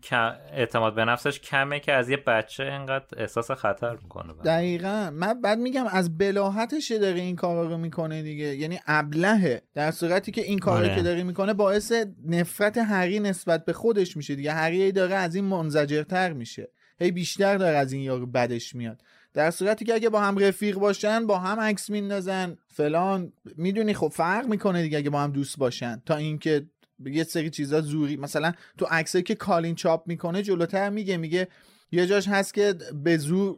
[0.54, 5.12] اعتماد به نفسش کمه که از یه بچه اینقدر احساس خطر می‌کنه دقیقا.
[5.14, 8.56] من بعد میگم از بلاهتش داره این کارا رو می‌کنه دیگه.
[8.56, 9.62] یعنی ابلهه.
[9.74, 10.96] در صورتی که این کاری آره.
[10.96, 11.94] که داره می‌کنه باعث
[12.26, 14.52] نفرت هری نسبت به خودش میشه دیگه.
[14.52, 16.72] هری داره از این منزجرتر میشه.
[17.00, 19.02] هی بیشتر داره از این یارو بدش میاد.
[19.34, 23.34] در صورتی که اگه با هم رفیق باشن با هم عکس میندازن فلان.
[23.58, 26.02] می‌دونی خب فرق می‌کنه دیگه اگه با هم دوست باشن.
[26.06, 26.66] تا اینکه
[27.06, 28.18] یه سری چیزا زوری.
[28.18, 31.48] مثلا تو عکسایی که کالین چاپ می‌کنه جلوتر میگه میگه
[31.92, 33.58] یه جاش هست که به زور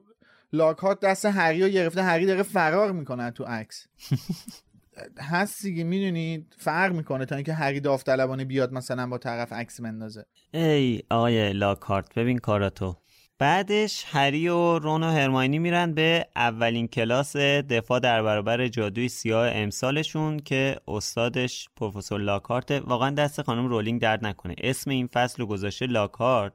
[0.53, 3.88] لاکات دست هری رو گرفته هری داره فرار می‌کنه تو عکس.
[5.31, 10.25] هست دیگه می‌دونی؟ فرق می‌کنه تا اینکه هری داوطلبانه بیاد مثلا با طرف عکس بندازه.
[10.53, 12.95] ای آقای لاکهارت ببین کاراتو.
[13.39, 19.49] بعدش هری و رون و هرماینی میرن به اولین کلاس دفاع در برابر جادوی سیاه
[19.53, 22.71] امسالشون که استادش پروفسور لاکهارت.
[22.71, 24.55] واقعا دست خانم رولینگ درد نکنه.
[24.57, 26.53] اسم این فصل رو گذاشته لاکهارت.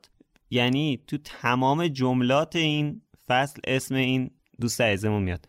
[0.50, 5.48] یعنی تو تمام جملات این فصل اسم این دوست عزیزمون میاد.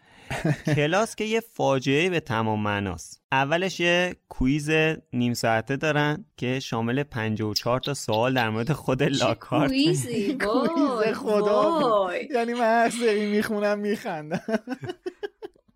[0.76, 3.22] کلاس که یه فاجعه به تمام معناست.
[3.32, 4.70] اولش یه quiz
[5.14, 9.68] نیم ساعته دارن که شامل 54 تا سوال در مورد خود لاکهارت.
[9.68, 12.10] quiz ی؟ quiz خدا.
[12.36, 14.42] یعنی من هر سری می‌خونم میخندم.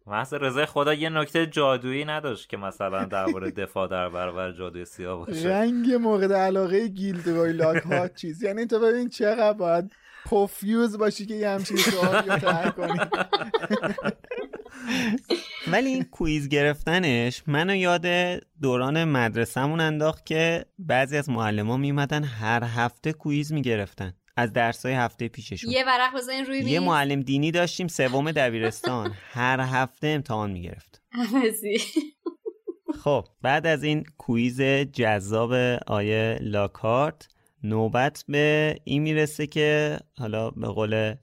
[0.08, 5.18] محض رضای خدا یه نکته جادویی نداشت که مثلا درباره دفاع در برابر جادوی سیاه
[5.18, 5.50] باشه.
[5.50, 8.44] رنگ مورد علاقه گیلدروی لاکهارت چیز.
[8.44, 9.92] یعنی تو ببین چقدر باید
[10.26, 13.00] پوفیوز باشی که یه همچین سوالی رو کنی.
[15.68, 18.06] ولی این quiz گرفتنش منو یاد
[18.62, 24.14] دوران مدرسهمون انداخت که بعضی از معلمان میمدن هر هفته quiz می‌گرفتن.
[24.38, 25.72] از درسای هفته پیششون.
[25.72, 29.14] یه ورق بزنین روی یه معلم دینی داشتیم سوم دبیرستان.
[29.32, 31.02] هر هفته امتحان می‌گرفت.
[33.04, 34.62] خب بعد از این quiz
[34.94, 35.54] جذاب
[35.88, 37.28] آقای لاکهارت
[37.64, 41.16] نوبت به این می‌رسه که حالا به قول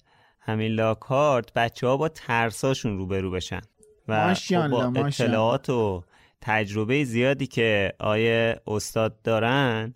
[0.44, 3.60] همین لاکارت بچه ها با ترساشون روبرو بشن.
[4.08, 6.04] و خب با اطلاعات و
[6.40, 9.94] تجربه زیادی که آیه استاد دارن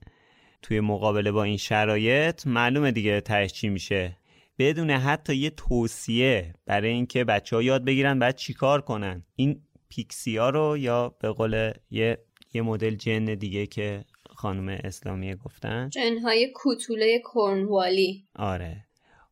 [0.62, 4.16] توی مقابله با این شرایط معلومه دیگه تهش چی میشه.
[4.58, 9.24] بدون حتی یه توصیه برای اینکه بچه ها یاد بگیرن بعد چیکار کنن.
[9.36, 12.18] این پیکسی ها رو یا به قول یه,
[12.54, 14.04] یه مدل جن دیگه که
[14.36, 18.86] خانم اسلامی گفتن؟ جنهای کوتوله کرنوالی آره.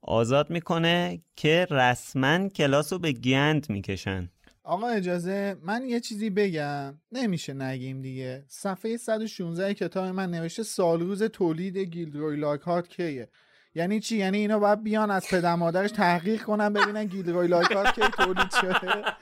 [0.07, 4.28] آزاد می‌کنه که رسما کلاس رو به گند می‌کشن.
[4.64, 6.94] آقا اجازه من یه چیزی بگم.
[7.12, 8.44] نمیشه نگیم دیگه.
[8.48, 13.28] صفحه 116 کتاب من نوشته سال روز تولید گیلدروی لاکارت کیه؟
[13.74, 18.00] یعنی چی؟ یعنی اینا باید بیان از پدر مادرش تحقیق کنن ببینن گیلدروی لاکارت کی
[18.00, 19.05] تولید شده.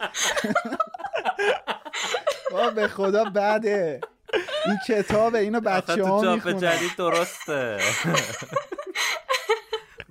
[2.77, 4.01] به خدا بده.
[4.67, 6.59] این کتاب اینو بچه ها می‌خونن.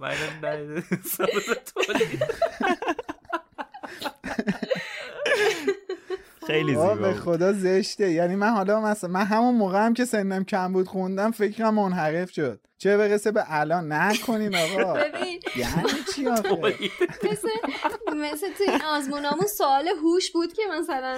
[0.01, 1.23] جدید درسته
[6.09, 6.10] من
[6.47, 8.11] خیلی زیبا به خدا زشته.
[8.11, 12.31] یعنی من حالا مثلا من همون موقع هم که سنم کم بود خوندم فکرم منحرف
[12.31, 12.59] شد.
[12.77, 14.99] چه برسه به الان؟ نکنین آقا.
[15.61, 16.49] یعنی چی آخه؟
[17.31, 17.49] مثل
[18.15, 21.17] مثل تو این آزمونامون سوال هوش بود که مثلا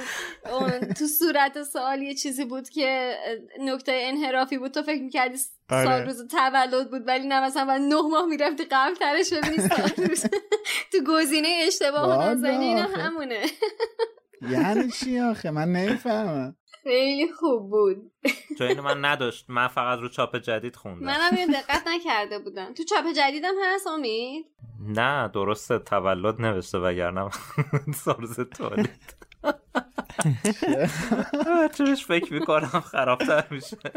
[0.98, 3.16] تو صورت سوال یه چیزی بود که
[3.60, 4.72] نکته انحرافی بود.
[4.72, 5.38] تو فکر می‌کردی
[5.70, 6.06] سال آره.
[6.06, 10.26] روز تولد بود ولی نه مثلا بعد نه ماه می‌رفتی قبل ترش ببینی سال روز
[10.92, 13.46] تو گزینه اشتباه نزنی اینا همونه.
[14.50, 16.56] یعنی چی آخه؟ من نمی‌فهمم.
[16.84, 18.12] خیلی خوب بود.
[18.58, 19.46] چون اینو من نداشت.
[19.50, 21.06] من فقط رو چاپ جدید خوندم.
[21.06, 22.74] منم یه دقت نکرده بودم.
[22.74, 24.46] تو چاپ جدیدم هست امید؟
[24.80, 25.80] نه درسته.
[25.80, 27.30] تولد نوشته وگرنه.
[28.04, 29.16] سارز تولید.
[31.78, 33.78] چونش فکر می‌کنم خرابتر میشه.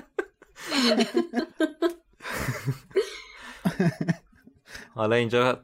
[4.95, 5.61] حالا اینجا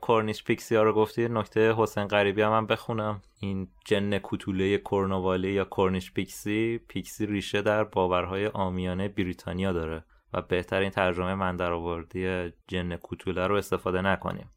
[0.00, 3.22] کورنیش پیکسی ها رو گفتی نکته حسین غریبی هم من بخونم.
[3.40, 10.42] این جن کوتوله کرنوالی یا کورنیش پیکسی پیکسی ریشه در باورهای آمیانه بریتانیا داره و
[10.42, 14.50] بهترین ترجمه من در آوردی جن کوتوله رو استفاده نکنیم.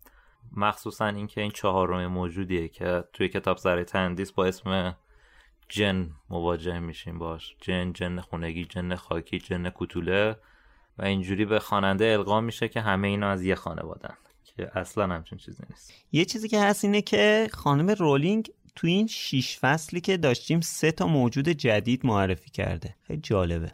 [0.57, 4.95] مخصوصا اینکه این چهارم موجودیه که توی کتاب زره تندیس با اسم
[5.69, 7.55] جن مواجه میشیم باش.
[7.61, 10.35] جن جن خونگی جن خاکی جن کوتوله
[10.97, 14.17] و اینجوری به خواننده القا میشه که همه اینا از یه خانوادن.
[14.57, 15.93] که اصلا همچین چیزی نیست.
[16.11, 20.91] یه چیزی که هست اینه که خانم رولینگ تو این شیش فصلی که داشتیم سه
[20.91, 22.95] تا موجود جدید معرفی کرده.
[23.07, 23.71] خیلی جالبه.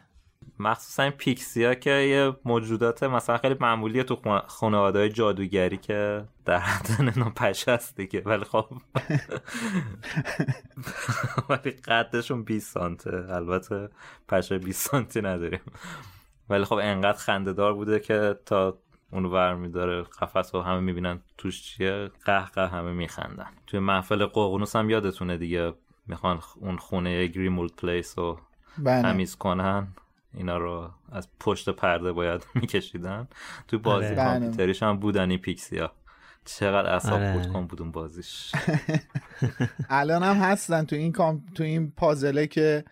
[0.58, 6.24] مخصوصا این پیکسی ها که یه موجودات مثلا خیلی معمولیه تو خانواده های جادوگری که
[6.44, 8.22] در حد نو پشه هست دیگه.
[8.26, 8.66] ولی خب
[11.48, 13.26] ولی قدشون 20 سانته.
[13.28, 13.88] البته
[14.28, 15.60] پشه 20 سانتی نداریم.
[16.50, 18.78] ولی خب انقدر خندهدار بوده که تا
[19.12, 24.26] اونو ور میداره قفس رو همه می‌بینن توش چیه قه قه همه میخندن توی محفل
[24.26, 25.72] ققنوس هم یادتونه دیگه
[26.06, 28.38] می‌خوان اون خونه گریمولد پلیس رو
[28.78, 29.02] بله.
[29.02, 29.88] تمیز کنن
[30.34, 33.28] اینا رو از پشت پرده باید میکشیدن
[33.68, 34.24] توی بازی بله.
[34.24, 35.92] کامپیوتریش هم بودن این پیکسی ها
[36.44, 37.32] چقدر اصاب آره.
[37.32, 38.52] خود کن بودون بازیش
[39.88, 41.44] الان هم هستن تو این کام...
[41.54, 42.84] تو این پازله که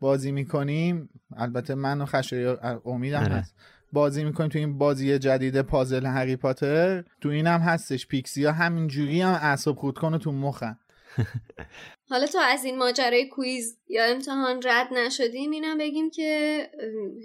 [0.00, 3.34] بازی می‌کنیم البته من و خشایار امیدم آره.
[3.34, 3.54] هست
[3.94, 7.04] بازی می‌کنیم تو این بازی جدید پازل هری پاتر.
[7.20, 8.06] تو این هم هستش.
[8.06, 10.78] پیکسی ها همین جوری هم اعصاب خود کنه تو مخن
[12.10, 16.70] حالا تا از این ماجرای کویز یا امتحان رد نشدیم اینم بگیم که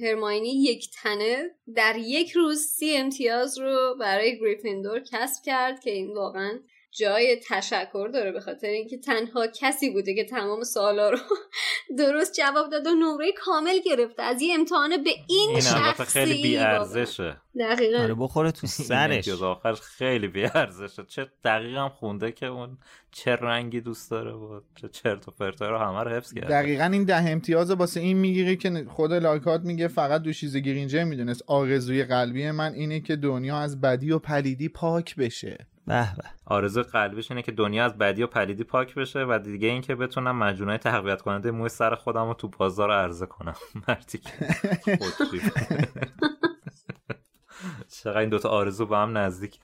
[0.04, 6.14] هرماینی یک تنه در یک روز سی امتیاز رو برای گریفیندور کسب کرد که این
[6.14, 6.60] واقعا
[6.92, 11.18] جای تشکر داره به خاطر اینکه تنها کسی بوده که تمام سوالا رو
[11.98, 14.24] درست جواب داد و نمره کامل گرفته.
[14.24, 17.38] از یه امتحان به این, این شخصی خیلی بی ارزشه.
[17.60, 17.98] دقیقا.
[18.04, 19.30] آره بخوره تو سرش.
[19.30, 21.04] آخرش خیلی بی ارزشه.
[21.08, 22.78] چه دقیقا هم خونده که اون
[23.12, 26.48] چه رنگی دوست داره و چه چرت و پرتا رو همه رو حفظ کرده.
[26.48, 31.44] دقیقا این ده امتیاز واسه این می‌گیری که خود لاکهارت میگه فقط دوشیزه گرنجر می‌دونست.
[31.48, 35.68] آرزوی قلبی من اینه که دنیا از بدی و پلیدی پاک بشه.
[35.90, 36.24] به به.
[36.46, 40.38] آرزو قلبیش اینه که دنیا از بدی و پلیدی پاک بشه و دیگه اینکه بتونم
[40.38, 43.56] معجونای تقویت کننده موی سر خودم رو تو بازار عرضه کنم.
[43.88, 44.32] مرتیکه
[48.04, 49.60] چقدر این دوتا آرزو با هم نزدیک.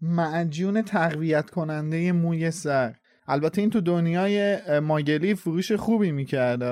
[0.00, 2.94] معجون تقویت کننده موی سر.
[3.28, 6.62] البته این تو دنیای ماگلی فروش خوبی می‌کرد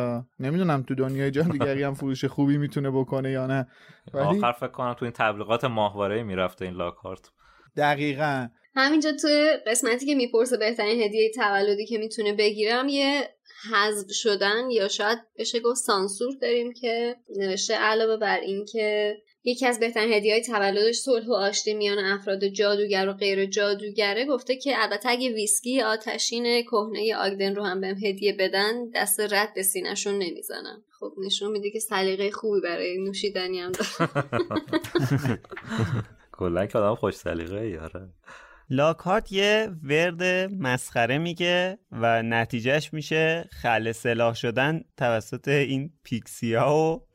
[0.41, 3.67] نمی‌دونم تو دنیای جادوگری هم فروش خوبی می‌تونه بکنه یا نه.
[4.15, 7.31] ولی آخر فکر کنم تو این تبلیغات ماهواره می‌رفته این لاکارت.
[7.77, 8.49] دقیقا.
[8.77, 9.29] همینجا تو
[9.67, 13.35] قسمتی که می‌پرسه بهترین هدیه تولدی که می‌تونه بگیرم یه
[13.73, 19.67] حذف شدن یا شاید بشه گفت سانسور داریم که نوشته علاوه بر این که یکی
[19.67, 24.83] از بهترین هدیه تولدش صلح و آشتی میان افراد جادوگر و غیر جادوگره گفته که
[24.83, 30.15] البته اگه ویسکی آتشین کهنه آگدن رو هم بهم هدیه بدن دست رد به سینهشون
[30.15, 30.85] نمی‌زنم.
[31.01, 34.11] خب نشون میده که سلیقه خوبی برای نوشیدنی هم داره
[36.39, 38.09] کلا که آدم خوش سلیقه یاره
[38.71, 47.07] لاکارت یه ورد مسخره میگه و نتیجهش میشه خل سلاح شدن توسط این پیکسیا و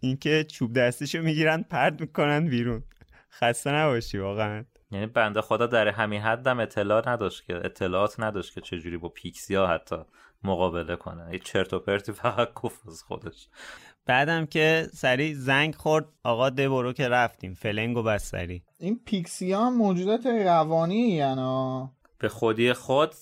[0.00, 2.84] اینکه چوب دستشو می‌گیرن پرد می‌کنن بیرون.
[3.30, 4.64] خسته نباشی واقعا.
[4.90, 9.66] یعنی بنده خدا در همین حدم اطلاع نداشت که اطلاعات نداشت که چجوری با پیکسیا
[9.66, 9.96] حتی
[10.44, 11.32] مقابله کنه.
[11.32, 13.48] یه چرت و پرتی فقط گفت از خودش.
[14.06, 17.54] بعدم که سریع زنگ خورد آقا دبرو که رفتیم.
[17.54, 23.14] فلنگ و بس سریع این پیکسی ها موجودات روانی یعنی؟ به خودی خود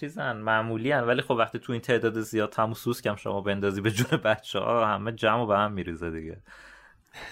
[0.00, 1.04] چیزن معمولی هن.
[1.04, 4.86] ولی خب وقتی تو این تعداد زیاد تموسوس کم شما بندازی به جون بچه ها
[4.86, 6.42] همه جمع و به هم میریزه دیگه.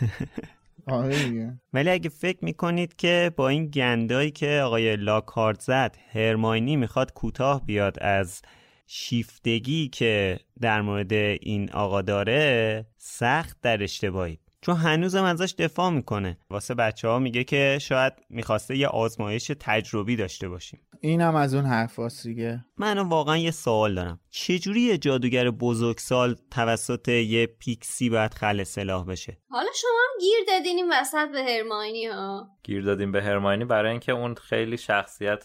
[0.87, 1.59] آره دیگه.
[1.72, 7.66] ولی اگه فکر می‌کنید که با این گندایی که آقای لاکارت زد هرماینی می‌خواد کوتاه
[7.66, 8.43] بیاد از
[8.87, 14.39] شیفتگی که در مورد این آقا داره سخت در اشتباهی.
[14.61, 16.39] چون هنوزم ازش دفاع می‌کنه.
[16.51, 20.80] واسه بچه ها میگه که شاید می‌خواسته یه آزمایش تجربی داشته باشیم.
[21.01, 22.64] اینم از اون حرف دیگه.
[22.76, 24.20] من واقعا یه سوال دارم.
[24.30, 30.39] چجوری یه جادوگر بزرگسال توسط یه پیکسی باید خل سلاح بشه؟ حالا شما هم گیر
[30.49, 35.45] دادین این وسط به هرماینی ها گیر دادیم به هرماینی برای اینکه اون خیلی شخصیت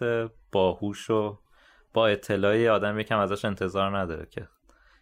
[0.52, 1.40] باهوش و
[1.94, 4.48] با اطلاعی آدم یکم ازش انتظار نداره که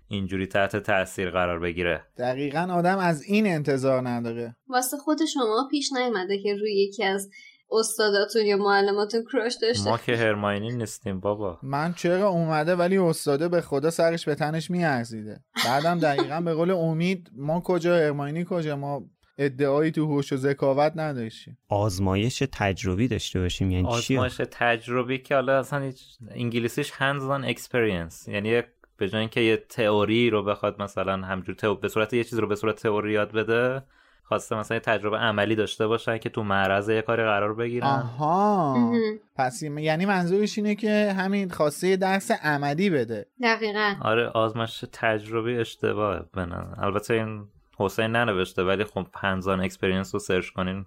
[0.07, 2.05] اینجوری تحت تاثیر قرار بگیره.
[2.17, 4.55] دقیقا آدم از این انتظار نداره.
[4.67, 7.29] واسه خود شما پیش نیومده که روی یکی از
[7.71, 11.59] استاداتون یا معلماتون کراش داشته ما که هرماینی نیستیم بابا.
[11.63, 15.43] من چرا اومده ولی استاده به خدا سرش به تنش میارزیده.
[15.65, 19.03] بعدم دقیقا به قول امید ما کجا هرماینی کجا ما
[19.37, 25.35] ادعایی تو هوش و ذکاوت نداشتیم آزمایش تجربی داشته باشیم یعنی چی؟ آزمایش تجربی که
[25.35, 25.91] حالا اصلا
[26.31, 28.27] انگلیسیش hands on experience.
[28.27, 28.61] یعنی
[28.97, 31.75] به جای اینکه یه تئوری رو بخواد مثلا همجور تئو...
[31.75, 33.83] به صورت یه چیز رو به صورت تئوری یاد بده
[34.23, 37.87] خواسته مثلا یه تجربه عملی داشته باشن که تو معرض یه کاری قرار بگیرن.
[37.87, 38.91] آها.
[39.35, 43.25] پس یعنی منظورش اینه که همین خواسته یه درس عملی بده.
[43.43, 43.93] دقیقا.
[44.01, 47.47] آره آزمایش تجربی اشتباهه بنن البته این
[47.77, 50.85] حسین ننوشته ولی خب پنزان experience رو search کنین.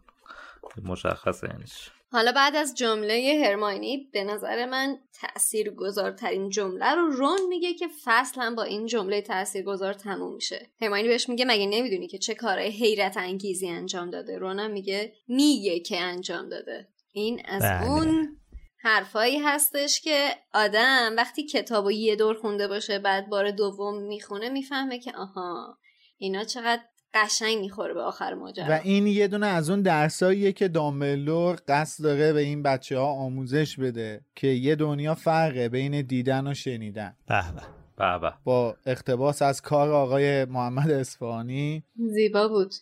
[0.85, 1.91] مشخصه یعنیش.
[2.13, 7.89] حالا بعد از جمله هرماینی به نظر من تأثیر گذارترین جمله رو رون میگه که
[8.05, 10.71] فصل هم با این جمله تأثیر گذار تموم میشه.
[10.81, 15.81] هرماینی بهش میگه مگه نمی‌دونی که چه کارهای حیرت انگیزی انجام داده؟ رونم میگه میگه
[15.81, 16.89] که انجام داده.
[17.13, 17.91] این از بله.
[17.91, 18.37] اون
[18.83, 24.49] حرفایی هستش که آدم وقتی کتاب و یه دور خونده باشه بعد بار دوم می‌خونه
[24.49, 25.79] می‌فهمه که آها
[26.23, 26.83] اینا چقدر
[27.15, 28.67] قشنگ می‌خوره به آخر ماجرا.
[28.69, 33.07] و این یه دونه از اون درساییه که دامبلور قصد داره به این بچه ها
[33.07, 37.17] آموزش بده که یه دنیا فرقه بین دیدن و شنیدن.
[37.29, 37.63] به به
[37.97, 38.35] به به.
[38.45, 41.85] با اقتباس از کار آقای محمد اصفهانی.
[41.97, 42.75] زیبا بود.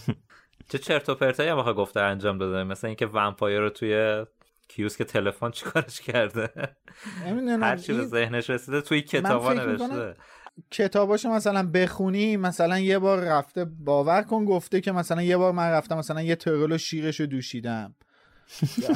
[0.70, 2.64] چه چرت و پرتایی هم آخه گفته انجام داده.
[2.64, 4.24] مثل اینکه ومپایر رو توی
[4.68, 6.50] کیوسک تلفن چیکارش کرده؟
[7.26, 7.62] نمی‌دونم.
[7.62, 10.16] هر چی به ذهنش رسیده توی کتابا نوشته.
[10.70, 15.70] کتاباشو مثلا بخونی مثلا یه بار رفته باور کن گفته که مثلا یه بار من
[15.70, 17.94] رفتم مثلا یه ترول و شیرش رو دوشیدم.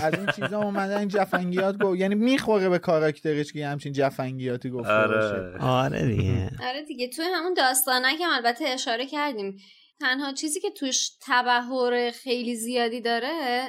[0.00, 5.06] از این چیزا اومدن این جفنگیات گفت یه می‌خوره به کاراکترش که همچین جفنگیاتی گفته
[5.06, 5.58] باشه.
[5.60, 6.50] آره آره دیگه.
[6.68, 7.08] آره دیگه.
[7.08, 9.56] توی همون داستانک هم البته اشاره کردیم
[10.00, 13.62] تنها چیزی که توش تبهر خیلی زیادی داره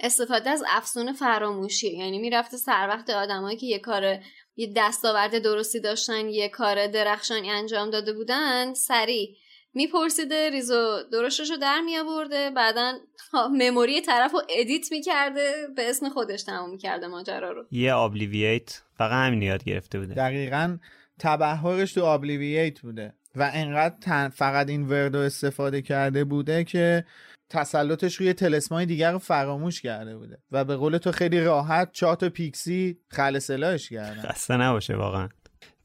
[0.00, 1.96] استفاده از افسون فراموشی.
[1.96, 4.18] یعنی می‌رفته سر وقت آدمایی که یه کار
[4.56, 9.36] یه دستاورد درستی داشتن یه کار درخشانی انجام داده بودن سریع.
[9.74, 12.92] میپرسیده ریز و درشتش رو در میآورده بعدا
[13.60, 17.64] memory طرف رو edit می‌کرده به اسم خودش تموم می‌کرده ماجرا رو.
[17.70, 20.14] یه Obliviate فقط همین یاد گرفته بوده.
[20.14, 20.78] دقیقا
[21.18, 27.04] تبهرش تو Obliviate بوده و انقدر تند فقط این وردو استفاده کرده بوده که
[27.50, 32.16] تسلطش روی تلسمای دیگر رو فراموش کرده بوده و به قول تو خیلی راحت چهار
[32.16, 34.22] تا pixie خلع سلاحش کردن.
[34.22, 35.28] خسته نباشه واقعا.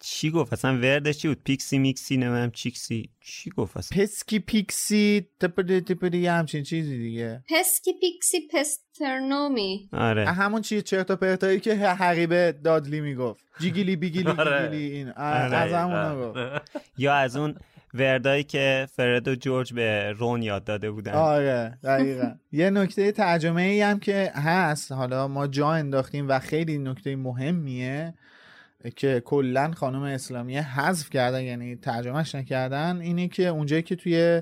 [0.01, 3.09] چی گفت؟ اصلا وردش چی بود؟ پیکسی میکسی نمیم چیکسی.
[3.21, 7.43] چی گفت اصلا؟ پسکی پیکسی تپدی تپدی یه همچین چیزی دیگه.
[7.49, 9.89] پسکی پیکسی پسترنومی.
[9.93, 10.25] آره.
[10.29, 11.95] همون چیز چرت و پرتایی که
[12.29, 13.45] به دادلی می‌گفت.
[13.59, 14.67] جیگیلی بیگیلی آره.
[14.67, 15.09] گیگیلی این.
[15.09, 15.55] آره.
[15.55, 16.61] از همون گفت
[16.97, 17.55] یا از اون
[17.93, 21.11] وردایی که فرد و جورج به رون یاد داده بودن.
[21.11, 22.35] آره دقیقا.
[22.51, 28.13] یه نکته ترجمه ای هم که هست حالا ما جا انداختیم و خیلی نکته مهمیه
[28.95, 34.41] که کلا خانم اسلامیه حذف کردن یعنی ترجمهش نکردن اینه که اونجایی که توی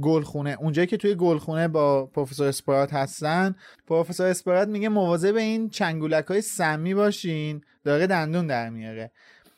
[0.00, 3.54] گلخونه اونجایی که توی گلخونه با پروفسور اسپرات هستن
[3.86, 9.10] پروفسور اسپرات میگه مواظب این چنگولک های سمی باشین داره دندون در میاره.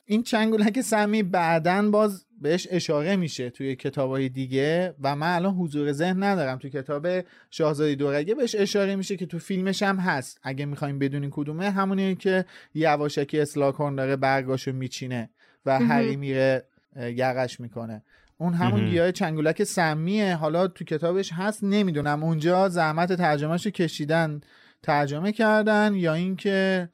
[0.06, 5.92] این چنگولک سمی بعدن باز بهش اشاره میشه توی کتابهای دیگه و من الان حضور
[5.92, 6.58] ذهن ندارم.
[6.58, 7.06] توی کتاب
[7.50, 10.40] شاهزاده دورگه بهش اشاره میشه که تو فیلمش هم هست.
[10.42, 12.44] اگه می‌خوایم بدونین کدومه همونیه که
[12.74, 15.30] یواشکی اسلاکورن داره برگاشو میچینه
[15.66, 16.64] و هری میره
[16.96, 18.02] یقش می‌کنه.
[18.38, 18.90] اون همون.
[18.90, 20.34] گیاه چنگولک سمیه.
[20.34, 22.24] حالا تو کتابش هست نمی‌دونم.
[22.24, 24.40] اونجا زحمت ترجمهشو کشیدن
[24.84, 26.88] ترجمه کردن یا اینکه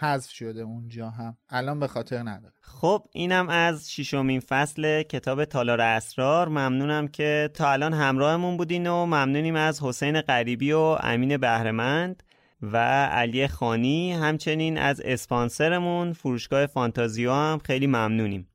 [0.00, 1.36] حذف شده اونجا هم.
[1.50, 2.52] الان به خاطر نداره.
[2.60, 6.48] خب اینم از ششمین فصل کتاب تالار اسرار.
[6.48, 12.22] ممنونم که تا الان همراهمون بودین و ممنونیم از حسین غریبی و امین بهرمند
[12.62, 14.12] و علی خانی.
[14.12, 18.48] همچنین از اسپانسرمون فروشگاه فانتازیو هم خیلی ممنونیم.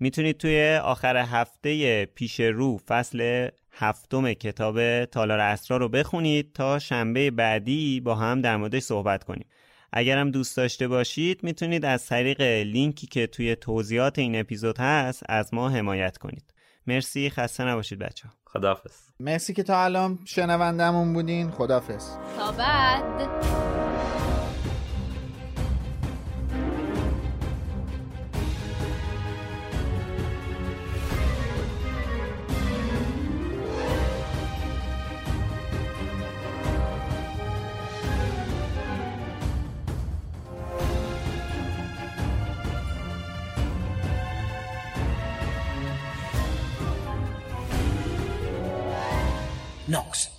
[0.00, 3.48] می‌تونید توی آخر هفته پیش رو فصل
[3.80, 9.46] هفتم کتاب تالار اسرار رو بخونید تا شنبه بعدی با هم در موردش صحبت کنیم.
[9.92, 15.54] اگرم دوست داشته باشید می‌تونید از طریق لینکی که توی توضیحات این اپیزود هست از
[15.54, 16.54] ما حمایت کنید.
[16.86, 18.96] مرسی خسته نباشید بچه ها خداحافظ.
[19.20, 21.50] مرسی که تا الان شنوندمون بودین.
[21.50, 22.08] خدافظ
[22.38, 23.87] تا بعد.
[49.88, 50.37] Knox.